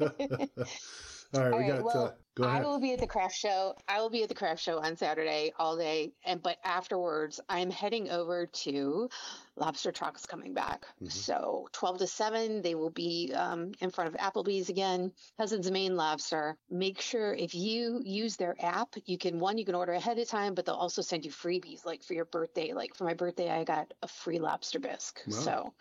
right, 1.41 1.53
All 1.53 1.59
we 1.59 1.67
got. 1.67 1.83
well, 1.83 2.05
uh, 2.05 2.11
go 2.39 2.47
I 2.47 2.61
will 2.61 2.79
be 2.79 2.93
at 2.93 2.99
the 2.99 3.07
craft 3.07 3.35
show. 3.35 3.75
I 3.87 4.01
will 4.01 4.09
be 4.09 4.23
at 4.23 4.29
the 4.29 4.35
craft 4.35 4.61
show 4.61 4.79
on 4.79 4.95
Saturday 4.97 5.53
all 5.57 5.77
day, 5.77 6.13
and 6.25 6.41
but 6.41 6.57
afterwards, 6.63 7.39
I'm 7.49 7.69
heading 7.69 8.09
over 8.09 8.45
to 8.45 9.09
Lobster 9.55 9.91
Trucks 9.91 10.25
coming 10.25 10.53
back. 10.53 10.85
Mhm. 11.01 11.11
So 11.11 11.67
12 11.73 11.99
to 11.99 12.07
7, 12.07 12.61
they 12.61 12.75
will 12.75 12.89
be 12.89 13.33
um, 13.33 13.73
in 13.81 13.89
front 13.89 14.13
of 14.13 14.19
Applebee's 14.19 14.69
again. 14.69 15.11
Cousins 15.37 15.69
Maine 15.69 15.95
Lobster. 15.95 16.57
Make 16.69 17.01
sure 17.01 17.33
if 17.33 17.53
you 17.53 18.01
use 18.03 18.37
their 18.37 18.55
app, 18.59 18.95
you 19.05 19.17
can 19.17 19.39
one 19.39 19.57
you 19.57 19.65
can 19.65 19.75
order 19.75 19.93
ahead 19.93 20.17
of 20.19 20.27
time, 20.27 20.53
but 20.53 20.65
they'll 20.65 20.75
also 20.75 21.01
send 21.01 21.25
you 21.25 21.31
freebies 21.31 21.85
like 21.85 22.03
for 22.03 22.13
your 22.13 22.25
birthday. 22.25 22.73
Like 22.73 22.95
for 22.95 23.03
my 23.03 23.13
birthday, 23.13 23.49
I 23.49 23.63
got 23.63 23.93
a 24.01 24.07
free 24.07 24.39
lobster 24.39 24.79
bisque. 24.79 25.21
Wow. 25.27 25.33
So 25.33 25.73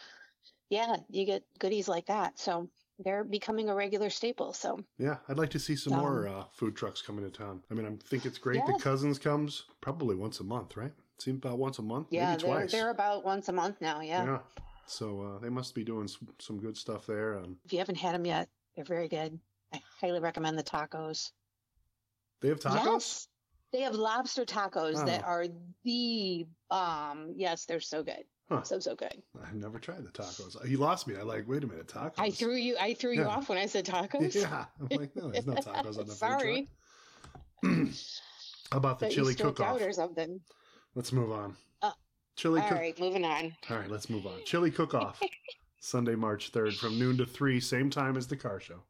yeah, 0.71 0.97
you 1.09 1.25
get 1.25 1.45
goodies 1.59 1.89
like 1.89 2.07
that. 2.07 2.39
So 2.39 2.69
they're 2.99 3.25
becoming 3.25 3.69
a 3.69 3.75
regular 3.75 4.11
staple. 4.11 4.53
So 4.53 4.81
Yeah, 4.99 5.17
I'd 5.29 5.39
like 5.39 5.51
to 5.51 5.59
see 5.59 5.77
some 5.77 5.93
Um, 5.95 6.01
more 6.01 6.29
uh, 6.29 6.45
food 6.53 6.77
trucks 6.77 7.01
coming 7.03 7.25
to 7.25 7.31
town. 7.31 7.63
I 7.71 7.75
mean, 7.75 7.87
I 7.87 7.97
think 8.09 8.27
it's 8.27 8.39
great 8.39 8.57
Yeah. 8.67 8.73
that 8.73 8.81
Cousins 8.81 9.19
comes 9.19 9.65
probably 9.81 10.17
once 10.17 10.41
a 10.41 10.45
month, 10.45 10.77
right? 10.77 10.93
Seems 11.19 11.39
about 11.39 11.59
once 11.59 11.79
a 11.79 11.83
month, 11.83 12.09
Yeah, 12.11 12.31
maybe 12.31 12.43
they're 12.43 12.51
twice. 12.55 12.73
they're 12.73 12.91
about 12.91 13.25
once 13.25 13.49
a 13.49 13.53
month 13.53 13.81
now. 13.81 14.01
Yeah. 14.01 14.25
Yeah. 14.25 14.39
So 14.87 15.21
uh, 15.23 15.39
they 15.39 15.49
must 15.51 15.75
be 15.75 15.85
doing 15.85 16.09
some, 16.09 16.29
some 16.39 16.59
good 16.59 16.77
stuff 16.77 17.07
there. 17.07 17.37
Um, 17.39 17.59
If 17.65 17.73
you 17.73 17.79
haven't 17.79 17.97
had 17.97 18.15
them 18.15 18.25
yet, 18.25 18.49
they're 18.75 18.85
very 18.85 19.09
good. 19.09 19.39
I 19.73 19.83
highly 20.01 20.21
recommend 20.21 20.59
the 20.59 20.63
tacos. 20.63 21.33
they 22.41 22.49
have 22.49 22.61
tacos. 22.61 22.85
Yes, 22.85 23.29
they 23.73 23.81
have 23.83 23.95
lobster 23.95 24.45
tacos 24.45 25.05
that 25.05 25.23
Oh. 25.25 25.27
are 25.27 25.47
the 25.85 26.47
bomb. 26.71 27.35
Yes, 27.37 27.65
they're 27.67 27.81
so 27.81 28.03
good. 28.03 28.25
Huh. 28.49 28.63
So 28.63 28.79
so 28.79 28.95
good. 28.95 29.23
I've 29.45 29.55
never 29.55 29.79
tried 29.79 30.05
the 30.05 30.11
tacos. 30.11 30.57
You 30.69 30.79
lost 30.79 31.07
me. 31.07 31.17
I 31.17 31.23
like. 31.23 31.47
Wait 31.47 31.65
a 31.65 31.67
minute, 31.67 31.87
tacos. 31.89 32.15
I 32.17 32.31
threw 32.31 32.55
you. 32.55 32.77
I 32.81 32.95
threw 32.95 33.13
you 33.13 33.21
Yeah. 33.23 33.29
off 33.29 33.49
when 33.51 33.59
I 33.59 33.67
said 33.67 33.85
tacos. 33.85 34.35
Yeah, 34.35 34.65
I'm 34.81 34.97
like, 34.99 35.15
no, 35.15 35.31
there's 35.31 35.47
no 35.47 35.55
tacos 35.57 35.99
on 35.99 36.07
the 36.07 36.15
Sorry. 36.15 36.69
food. 37.63 37.95
How 38.73 38.79
about 38.79 38.99
the 38.99 39.09
chili 39.09 39.35
cook-off? 39.35 39.81
or 39.83 39.93
something. 39.93 40.41
Let's 40.95 41.13
move 41.13 41.31
on. 41.33 41.57
Uh, 41.83 41.93
chili 42.37 42.61
All 42.61 42.69
cook. 42.69 42.79
right, 42.79 42.99
moving 43.01 43.25
on. 43.25 43.55
All 43.71 43.77
right, 43.79 43.91
let's 43.91 44.09
move 44.11 44.27
on. 44.27 44.41
Chili 44.45 44.71
cook 44.71 44.95
off. 44.95 45.21
Sunday, 45.81 46.15
March 46.17 46.53
3rd 46.53 46.77
from 46.77 46.99
noon 46.99 47.17
to 47.19 47.25
3, 47.27 47.61
same 47.61 47.89
time 47.89 48.17
as 48.17 48.27
the 48.27 48.37
car 48.37 48.61
show. 48.61 48.83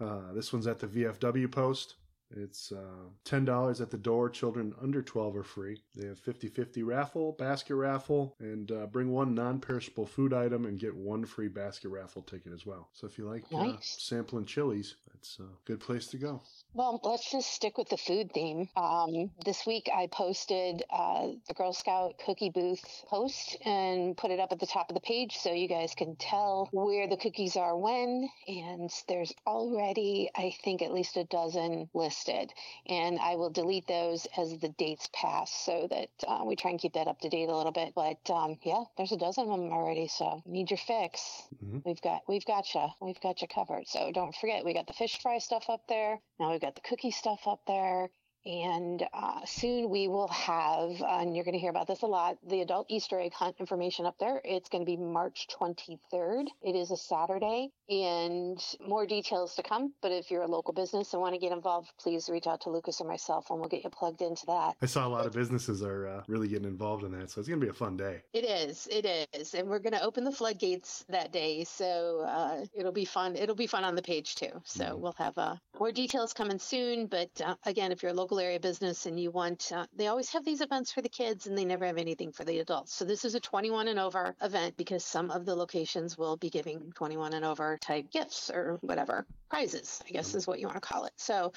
Uh, 0.00 0.32
this 0.32 0.52
one's 0.52 0.66
at 0.66 0.78
the 0.78 0.86
VFW 0.86 1.50
post. 1.50 1.94
It's 2.36 2.72
uh, 2.72 3.08
$10 3.24 3.80
at 3.80 3.90
the 3.90 3.98
door. 3.98 4.28
Children 4.28 4.74
under 4.82 5.02
12 5.02 5.36
are 5.36 5.42
free. 5.42 5.80
They 5.94 6.06
have 6.06 6.18
50 6.18 6.48
50 6.48 6.82
raffle, 6.82 7.32
basket 7.38 7.74
raffle, 7.76 8.34
and 8.40 8.70
uh, 8.72 8.86
bring 8.86 9.10
one 9.10 9.34
non 9.34 9.60
perishable 9.60 10.06
food 10.06 10.32
item 10.32 10.64
and 10.66 10.78
get 10.78 10.94
one 10.94 11.24
free 11.24 11.48
basket 11.48 11.88
raffle 11.90 12.22
ticket 12.22 12.52
as 12.52 12.66
well. 12.66 12.88
So 12.92 13.06
if 13.06 13.18
you 13.18 13.24
like 13.28 13.44
uh, 13.52 13.64
Nice. 13.64 13.96
sampling 14.00 14.46
chilies, 14.46 14.96
that's 15.12 15.38
a 15.40 15.48
good 15.64 15.80
place 15.80 16.06
to 16.08 16.18
go. 16.18 16.42
Well, 16.74 17.00
let's 17.04 17.30
just 17.30 17.52
stick 17.52 17.78
with 17.78 17.88
the 17.88 17.96
food 17.96 18.32
theme. 18.32 18.68
Um, 18.76 19.30
this 19.44 19.64
week 19.64 19.88
I 19.94 20.08
posted 20.08 20.82
uh, 20.90 21.28
the 21.46 21.54
Girl 21.54 21.72
Scout 21.72 22.14
cookie 22.24 22.50
booth 22.50 22.82
post 23.08 23.56
and 23.64 24.16
put 24.16 24.32
it 24.32 24.40
up 24.40 24.50
at 24.50 24.58
the 24.58 24.66
top 24.66 24.90
of 24.90 24.94
the 24.94 25.00
page 25.00 25.36
so 25.36 25.52
you 25.52 25.68
guys 25.68 25.94
can 25.96 26.16
tell 26.16 26.68
where 26.72 27.08
the 27.08 27.16
cookies 27.16 27.56
are 27.56 27.76
when. 27.78 28.28
And 28.48 28.90
there's 29.08 29.32
already, 29.46 30.30
I 30.34 30.52
think, 30.64 30.82
at 30.82 30.92
least 30.92 31.16
a 31.16 31.24
dozen 31.24 31.88
listed. 32.26 32.52
And 32.86 33.18
I 33.18 33.36
will 33.36 33.50
delete 33.50 33.86
those 33.86 34.26
as 34.36 34.58
the 34.58 34.68
dates 34.70 35.08
pass 35.12 35.50
so 35.50 35.86
that 35.90 36.08
uh, 36.26 36.44
we 36.44 36.56
try 36.56 36.70
and 36.70 36.80
keep 36.80 36.94
that 36.94 37.08
up 37.08 37.20
to 37.20 37.28
date 37.28 37.48
a 37.48 37.56
little 37.56 37.72
bit. 37.72 37.92
But 37.94 38.18
um, 38.30 38.58
yeah, 38.62 38.84
there's 38.96 39.12
a 39.12 39.16
dozen 39.16 39.44
of 39.44 39.50
them 39.58 39.72
already. 39.72 40.08
So 40.08 40.42
need 40.46 40.70
your 40.70 40.78
fix. 40.78 41.42
Mhm. 41.62 41.82
We've 41.84 42.00
got 42.00 42.22
we've 42.28 42.44
got 42.44 42.74
you. 42.74 42.86
We've 43.00 43.20
got 43.20 43.42
you 43.42 43.48
covered. 43.48 43.86
So 43.86 44.10
don't 44.12 44.34
forget, 44.34 44.64
we 44.64 44.74
got 44.74 44.86
the 44.86 44.92
fish 44.92 45.18
fry 45.20 45.38
stuff 45.38 45.66
up 45.68 45.82
there. 45.88 46.18
Now 46.38 46.50
we've 46.52 46.60
got 46.60 46.74
the 46.74 46.80
cookie 46.82 47.10
stuff 47.10 47.46
up 47.46 47.60
there. 47.66 48.10
And 48.46 49.02
uh, 49.14 49.40
soon 49.46 49.88
we 49.88 50.06
will 50.08 50.28
have, 50.28 51.00
uh, 51.00 51.18
and 51.20 51.34
you're 51.34 51.44
going 51.44 51.54
to 51.54 51.58
hear 51.60 51.70
about 51.70 51.86
this 51.86 52.02
a 52.02 52.06
lot, 52.06 52.36
the 52.46 52.60
adult 52.60 52.86
Easter 52.90 53.18
egg 53.18 53.32
hunt 53.32 53.56
information 53.58 54.04
up 54.04 54.16
there. 54.20 54.40
It's 54.44 54.68
going 54.68 54.82
to 54.82 54.86
be 54.86 54.96
March 54.98 55.46
23rd. 55.58 56.46
It 56.62 56.76
is 56.76 56.90
a 56.90 56.96
Saturday, 56.96 57.70
and 57.88 58.62
more 58.86 59.06
details 59.06 59.54
to 59.54 59.62
come. 59.62 59.94
But 60.02 60.12
if 60.12 60.30
you're 60.30 60.42
a 60.42 60.46
local 60.46 60.74
business 60.74 61.12
and 61.14 61.22
want 61.22 61.34
to 61.34 61.40
get 61.40 61.52
involved, 61.52 61.90
please 61.98 62.28
reach 62.28 62.46
out 62.46 62.60
to 62.62 62.70
Lucas 62.70 63.00
or 63.00 63.08
myself, 63.08 63.46
and 63.50 63.58
we'll 63.60 63.68
get 63.68 63.82
you 63.82 63.90
plugged 63.90 64.20
into 64.20 64.44
that. 64.46 64.74
I 64.82 64.86
saw 64.86 65.06
a 65.06 65.08
lot 65.08 65.24
of 65.26 65.32
businesses 65.32 65.82
are 65.82 66.06
uh, 66.06 66.22
really 66.28 66.48
getting 66.48 66.68
involved 66.68 67.04
in 67.04 67.12
that, 67.18 67.30
so 67.30 67.40
it's 67.40 67.48
going 67.48 67.60
to 67.60 67.64
be 67.66 67.70
a 67.70 67.74
fun 67.74 67.96
day. 67.96 68.22
It 68.34 68.44
is. 68.44 68.86
It 68.90 69.06
is. 69.34 69.54
And 69.54 69.68
we're 69.68 69.78
going 69.78 69.94
to 69.94 70.02
open 70.02 70.22
the 70.24 70.32
floodgates 70.32 71.04
that 71.08 71.32
day. 71.32 71.64
So 71.64 72.20
uh, 72.28 72.64
it'll 72.74 72.92
be 72.92 73.04
fun. 73.06 73.36
It'll 73.36 73.54
be 73.54 73.66
fun 73.66 73.84
on 73.84 73.94
the 73.94 74.02
page 74.02 74.34
too. 74.34 74.50
So 74.64 74.84
Mhm. 74.84 74.98
we'll 74.98 75.14
have 75.18 75.38
uh, 75.38 75.56
more 75.78 75.92
details 75.92 76.32
coming 76.34 76.58
soon. 76.58 77.06
But 77.06 77.30
uh, 77.42 77.54
again, 77.64 77.90
if 77.92 78.02
you're 78.02 78.12
a 78.12 78.14
local 78.14 78.33
area 78.38 78.60
business 78.60 79.06
and 79.06 79.18
you 79.18 79.30
want, 79.30 79.72
uh, 79.74 79.86
they 79.96 80.06
always 80.06 80.30
have 80.30 80.44
these 80.44 80.60
events 80.60 80.92
for 80.92 81.02
the 81.02 81.08
kids 81.08 81.46
and 81.46 81.56
they 81.56 81.64
never 81.64 81.86
have 81.86 81.98
anything 81.98 82.32
for 82.32 82.44
the 82.44 82.58
adults. 82.60 82.94
So 82.94 83.04
this 83.04 83.24
is 83.24 83.34
a 83.34 83.40
21 83.40 83.88
and 83.88 83.98
over 83.98 84.36
event 84.42 84.76
because 84.76 85.04
some 85.04 85.30
of 85.30 85.46
the 85.46 85.54
locations 85.54 86.16
will 86.18 86.36
be 86.36 86.50
giving 86.50 86.92
21 86.94 87.34
and 87.34 87.44
over 87.44 87.76
type 87.78 88.10
gifts 88.10 88.50
or 88.50 88.78
whatever 88.82 89.26
prizes, 89.50 90.02
I 90.06 90.12
guess 90.12 90.34
is 90.34 90.46
what 90.46 90.60
you 90.60 90.66
want 90.66 90.80
to 90.80 90.86
call 90.88 91.04
it. 91.04 91.12
So 91.16 91.52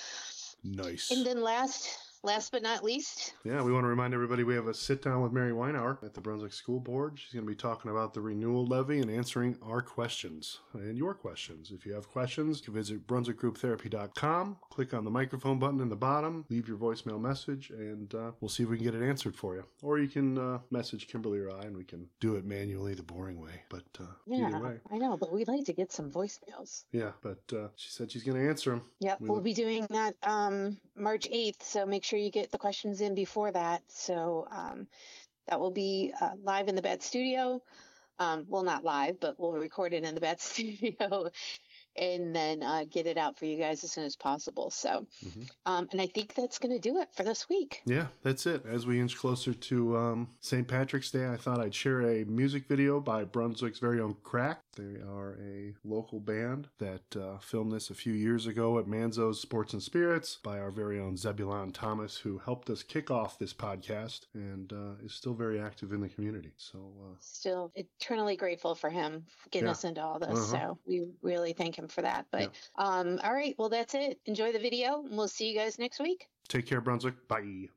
Nice. 0.63 1.11
and 1.11 1.25
then 1.25 1.41
last 1.41 1.97
last 2.23 2.51
but 2.51 2.61
not 2.61 2.83
least, 2.83 3.33
Yeah, 3.43 3.61
we 3.61 3.71
want 3.71 3.83
to 3.83 3.87
remind 3.87 4.13
everybody 4.13 4.43
we 4.43 4.55
have 4.55 4.67
a 4.67 4.73
sit 4.73 5.01
down 5.01 5.21
with 5.21 5.31
Mary 5.31 5.51
Weinauer 5.51 6.03
at 6.03 6.13
the 6.13 6.21
Brunswick 6.21 6.51
School 6.53 6.79
Board. 6.79 7.17
She's 7.19 7.33
going 7.33 7.45
to 7.45 7.49
be 7.49 7.55
talking 7.55 7.91
about 7.91 8.13
the 8.13 8.21
renewal 8.21 8.65
levy 8.65 8.99
and 8.99 9.09
answering 9.09 9.57
our 9.61 9.81
questions 9.81 10.59
and 10.73 10.97
your 10.97 11.13
questions. 11.13 11.71
If 11.71 11.85
you 11.85 11.93
have 11.93 12.07
questions, 12.09 12.59
you 12.59 12.65
can 12.65 12.73
visit 12.73 13.07
brunswickgrouptherapy.com, 13.07 14.57
click 14.69 14.93
on 14.93 15.03
the 15.03 15.11
microphone 15.11 15.59
button 15.59 15.79
in 15.79 15.89
the 15.89 15.95
bottom, 15.95 16.45
leave 16.49 16.67
your 16.67 16.77
voicemail 16.77 17.19
message, 17.19 17.69
and 17.69 18.13
uh, 18.15 18.31
we'll 18.41 18.49
see 18.49 18.63
if 18.63 18.69
we 18.69 18.77
can 18.77 18.85
get 18.85 18.95
it 18.95 19.03
answered 19.07 19.35
for 19.35 19.55
you. 19.55 19.63
Or 19.81 19.99
you 19.99 20.07
can 20.07 20.37
uh, 20.37 20.59
message 20.71 21.07
Kimberlee 21.07 21.39
or 21.39 21.51
I, 21.51 21.63
and 21.63 21.77
we 21.77 21.83
can 21.83 22.07
do 22.19 22.35
it 22.35 22.45
manually 22.45 22.93
the 22.93 23.03
boring 23.03 23.39
way. 23.39 23.61
But 23.69 23.83
uh, 23.99 24.05
yeah, 24.25 24.47
either 24.47 24.59
way, 24.59 24.77
I 24.91 24.97
know, 24.97 25.17
but 25.17 25.31
we'd 25.31 25.47
like 25.47 25.65
to 25.65 25.73
get 25.73 25.91
some 25.91 26.11
voicemails. 26.11 26.83
yeah. 26.91 27.11
But 27.21 27.39
uh, 27.55 27.67
she 27.75 27.89
said 27.91 28.11
she's 28.11 28.23
going 28.23 28.41
to 28.41 28.47
answer 28.49 28.71
them. 28.71 28.81
Yep, 28.99 29.21
We 29.21 29.27
we'll 29.29 29.37
look- 29.37 29.45
be 29.45 29.53
doing 29.53 29.85
that 29.91 30.15
um, 30.23 30.77
March 30.95 31.27
8th, 31.31 31.61
so 31.63 31.85
make 31.85 32.03
sure 32.03 32.16
you 32.17 32.31
get 32.31 32.51
the 32.51 32.57
questions 32.57 33.01
in 33.01 33.15
before 33.15 33.51
that. 33.51 33.83
So 33.87 34.47
um, 34.51 34.87
that 35.47 35.59
will 35.59 35.71
be 35.71 36.13
uh, 36.19 36.31
live 36.43 36.67
in 36.67 36.75
the 36.75 36.81
Bed 36.81 37.01
Studio. 37.01 37.61
Um, 38.19 38.45
well, 38.49 38.63
not 38.63 38.83
live, 38.83 39.19
but 39.19 39.39
we'll 39.39 39.53
record 39.53 39.93
it 39.93 40.03
in 40.03 40.15
the 40.15 40.21
Bed 40.21 40.41
Studio 40.41 41.29
and 41.97 42.35
then 42.35 42.63
uh, 42.63 42.83
get 42.89 43.07
it 43.07 43.17
out 43.17 43.37
for 43.37 43.45
you 43.45 43.57
guys 43.57 43.83
as 43.83 43.91
soon 43.91 44.03
as 44.03 44.15
possible. 44.15 44.69
So, 44.69 45.05
Mhm. 45.25 45.49
um, 45.65 45.87
and 45.91 46.01
I 46.01 46.07
think 46.07 46.33
that's 46.35 46.59
going 46.59 46.73
to 46.73 46.79
do 46.79 46.99
it 46.99 47.09
for 47.13 47.23
this 47.23 47.47
week. 47.49 47.81
Yeah, 47.85 48.07
that's 48.23 48.45
it. 48.45 48.65
As 48.65 48.85
we 48.85 48.99
inch 48.99 49.15
closer 49.17 49.53
to 49.53 49.97
um, 49.97 50.29
St. 50.39 50.67
Patrick's 50.67 51.11
Day, 51.11 51.27
I 51.27 51.37
thought 51.37 51.59
I'd 51.59 51.73
share 51.75 52.01
a 52.01 52.23
music 52.25 52.67
video 52.67 52.99
by 52.99 53.23
Brunswick's 53.23 53.79
very 53.79 53.99
own 53.99 54.15
Crack. 54.23 54.61
They 54.75 55.01
are 55.01 55.37
a 55.41 55.73
local 55.83 56.19
band 56.19 56.67
that 56.77 57.15
uh, 57.15 57.39
filmed 57.39 57.71
this 57.71 57.89
a 57.89 57.95
few 57.95 58.13
years 58.13 58.45
ago 58.45 58.77
at 58.79 58.85
Manzo's 58.87 59.41
Sports 59.41 59.73
and 59.73 59.81
Spirits 59.81 60.37
by 60.43 60.59
our 60.59 60.69
very 60.71 60.99
own 60.99 61.17
Zebulon 61.17 61.71
Thomas, 61.71 62.17
who 62.17 62.37
helped 62.37 62.69
us 62.69 62.83
kick 62.83 63.09
off 63.09 63.39
this 63.39 63.53
podcast 63.53 64.27
and 64.33 64.71
uh, 64.71 65.03
is 65.03 65.13
still 65.13 65.33
very 65.33 65.59
active 65.59 65.93
in 65.93 66.01
the 66.01 66.09
community. 66.09 66.51
So, 66.57 66.91
uh, 67.03 67.15
Still 67.19 67.71
eternally 67.75 68.35
grateful 68.35 68.75
for 68.75 68.89
him 68.89 69.25
getting 69.51 69.65
Yeah. 69.67 69.71
us 69.71 69.83
into 69.83 70.03
all 70.03 70.19
this. 70.19 70.29
Uh-huh. 70.29 70.45
So 70.67 70.77
we 70.85 71.09
really 71.21 71.53
thank 71.53 71.75
him 71.77 71.86
for 71.91 72.01
that. 72.01 72.25
But 72.31 72.53
um, 72.75 73.19
all 73.23 73.33
right, 73.33 73.55
well, 73.57 73.69
that's 73.69 73.93
it. 73.95 74.19
Enjoy 74.25 74.51
the 74.51 74.59
video, 74.59 75.03
and 75.03 75.17
we'll 75.17 75.27
see 75.27 75.49
you 75.49 75.57
guys 75.57 75.79
next 75.79 75.99
week. 75.99 76.27
take 76.47 76.65
care, 76.65 76.81
Brunswick. 76.81 77.27
Bye. 77.27 77.69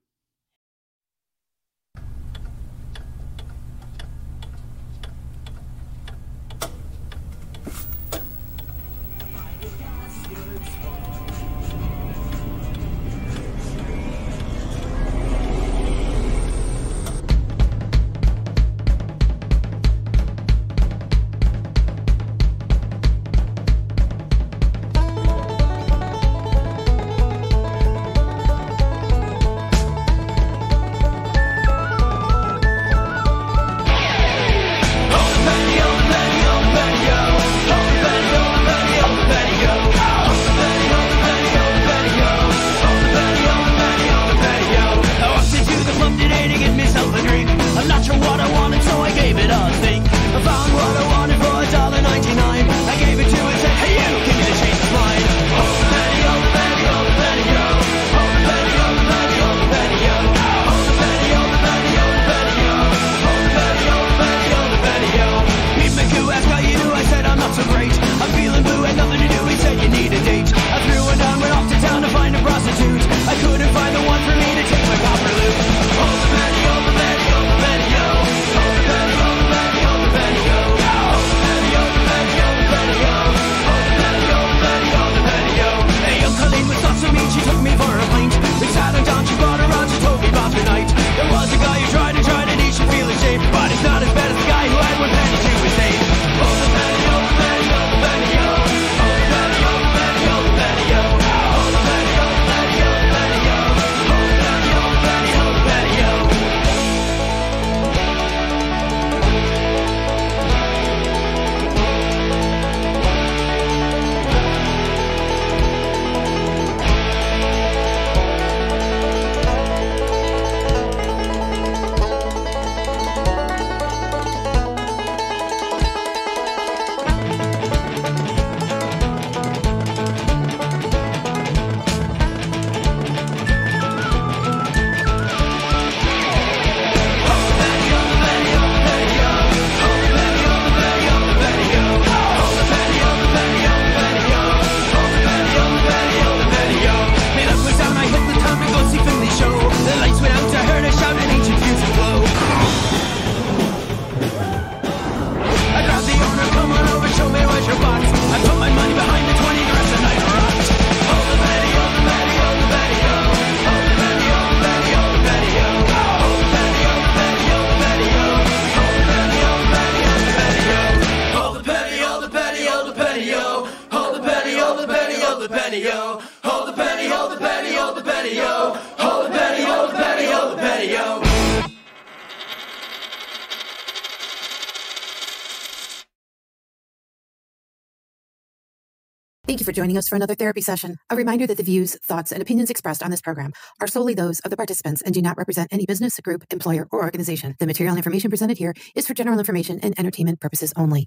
Joining 189.81 189.97
us 189.97 190.11
for 190.11 190.17
another 190.17 190.35
therapy 190.35 190.61
session. 190.61 190.99
A 191.09 191.17
reminder 191.17 191.47
that 191.47 191.57
the 191.57 191.63
views, 191.63 191.97
thoughts, 192.05 192.33
and 192.33 192.43
opinions 192.43 192.69
expressed 192.69 193.03
on 193.03 193.11
this 193.11 193.23
program 193.23 193.55
are 193.81 193.87
solely 193.87 194.13
those 194.13 194.39
of 194.41 194.51
the 194.51 194.57
participants 194.59 195.01
and 195.01 195.15
do 195.15 195.23
not 195.23 195.39
represent 195.39 195.73
any 195.73 195.87
business, 195.87 196.21
group, 196.21 196.45
employer, 196.51 196.87
or 196.93 197.03
organization. 197.03 197.57
The 197.59 197.67
material 197.67 197.97
information 197.97 198.29
presented 198.29 198.59
here 198.59 198.75
is 198.95 199.07
for 199.07 199.15
general 199.15 199.39
information 199.39 199.81
and 199.83 199.99
entertainment 199.99 200.39
purposes 200.39 200.75
only. 200.77 200.99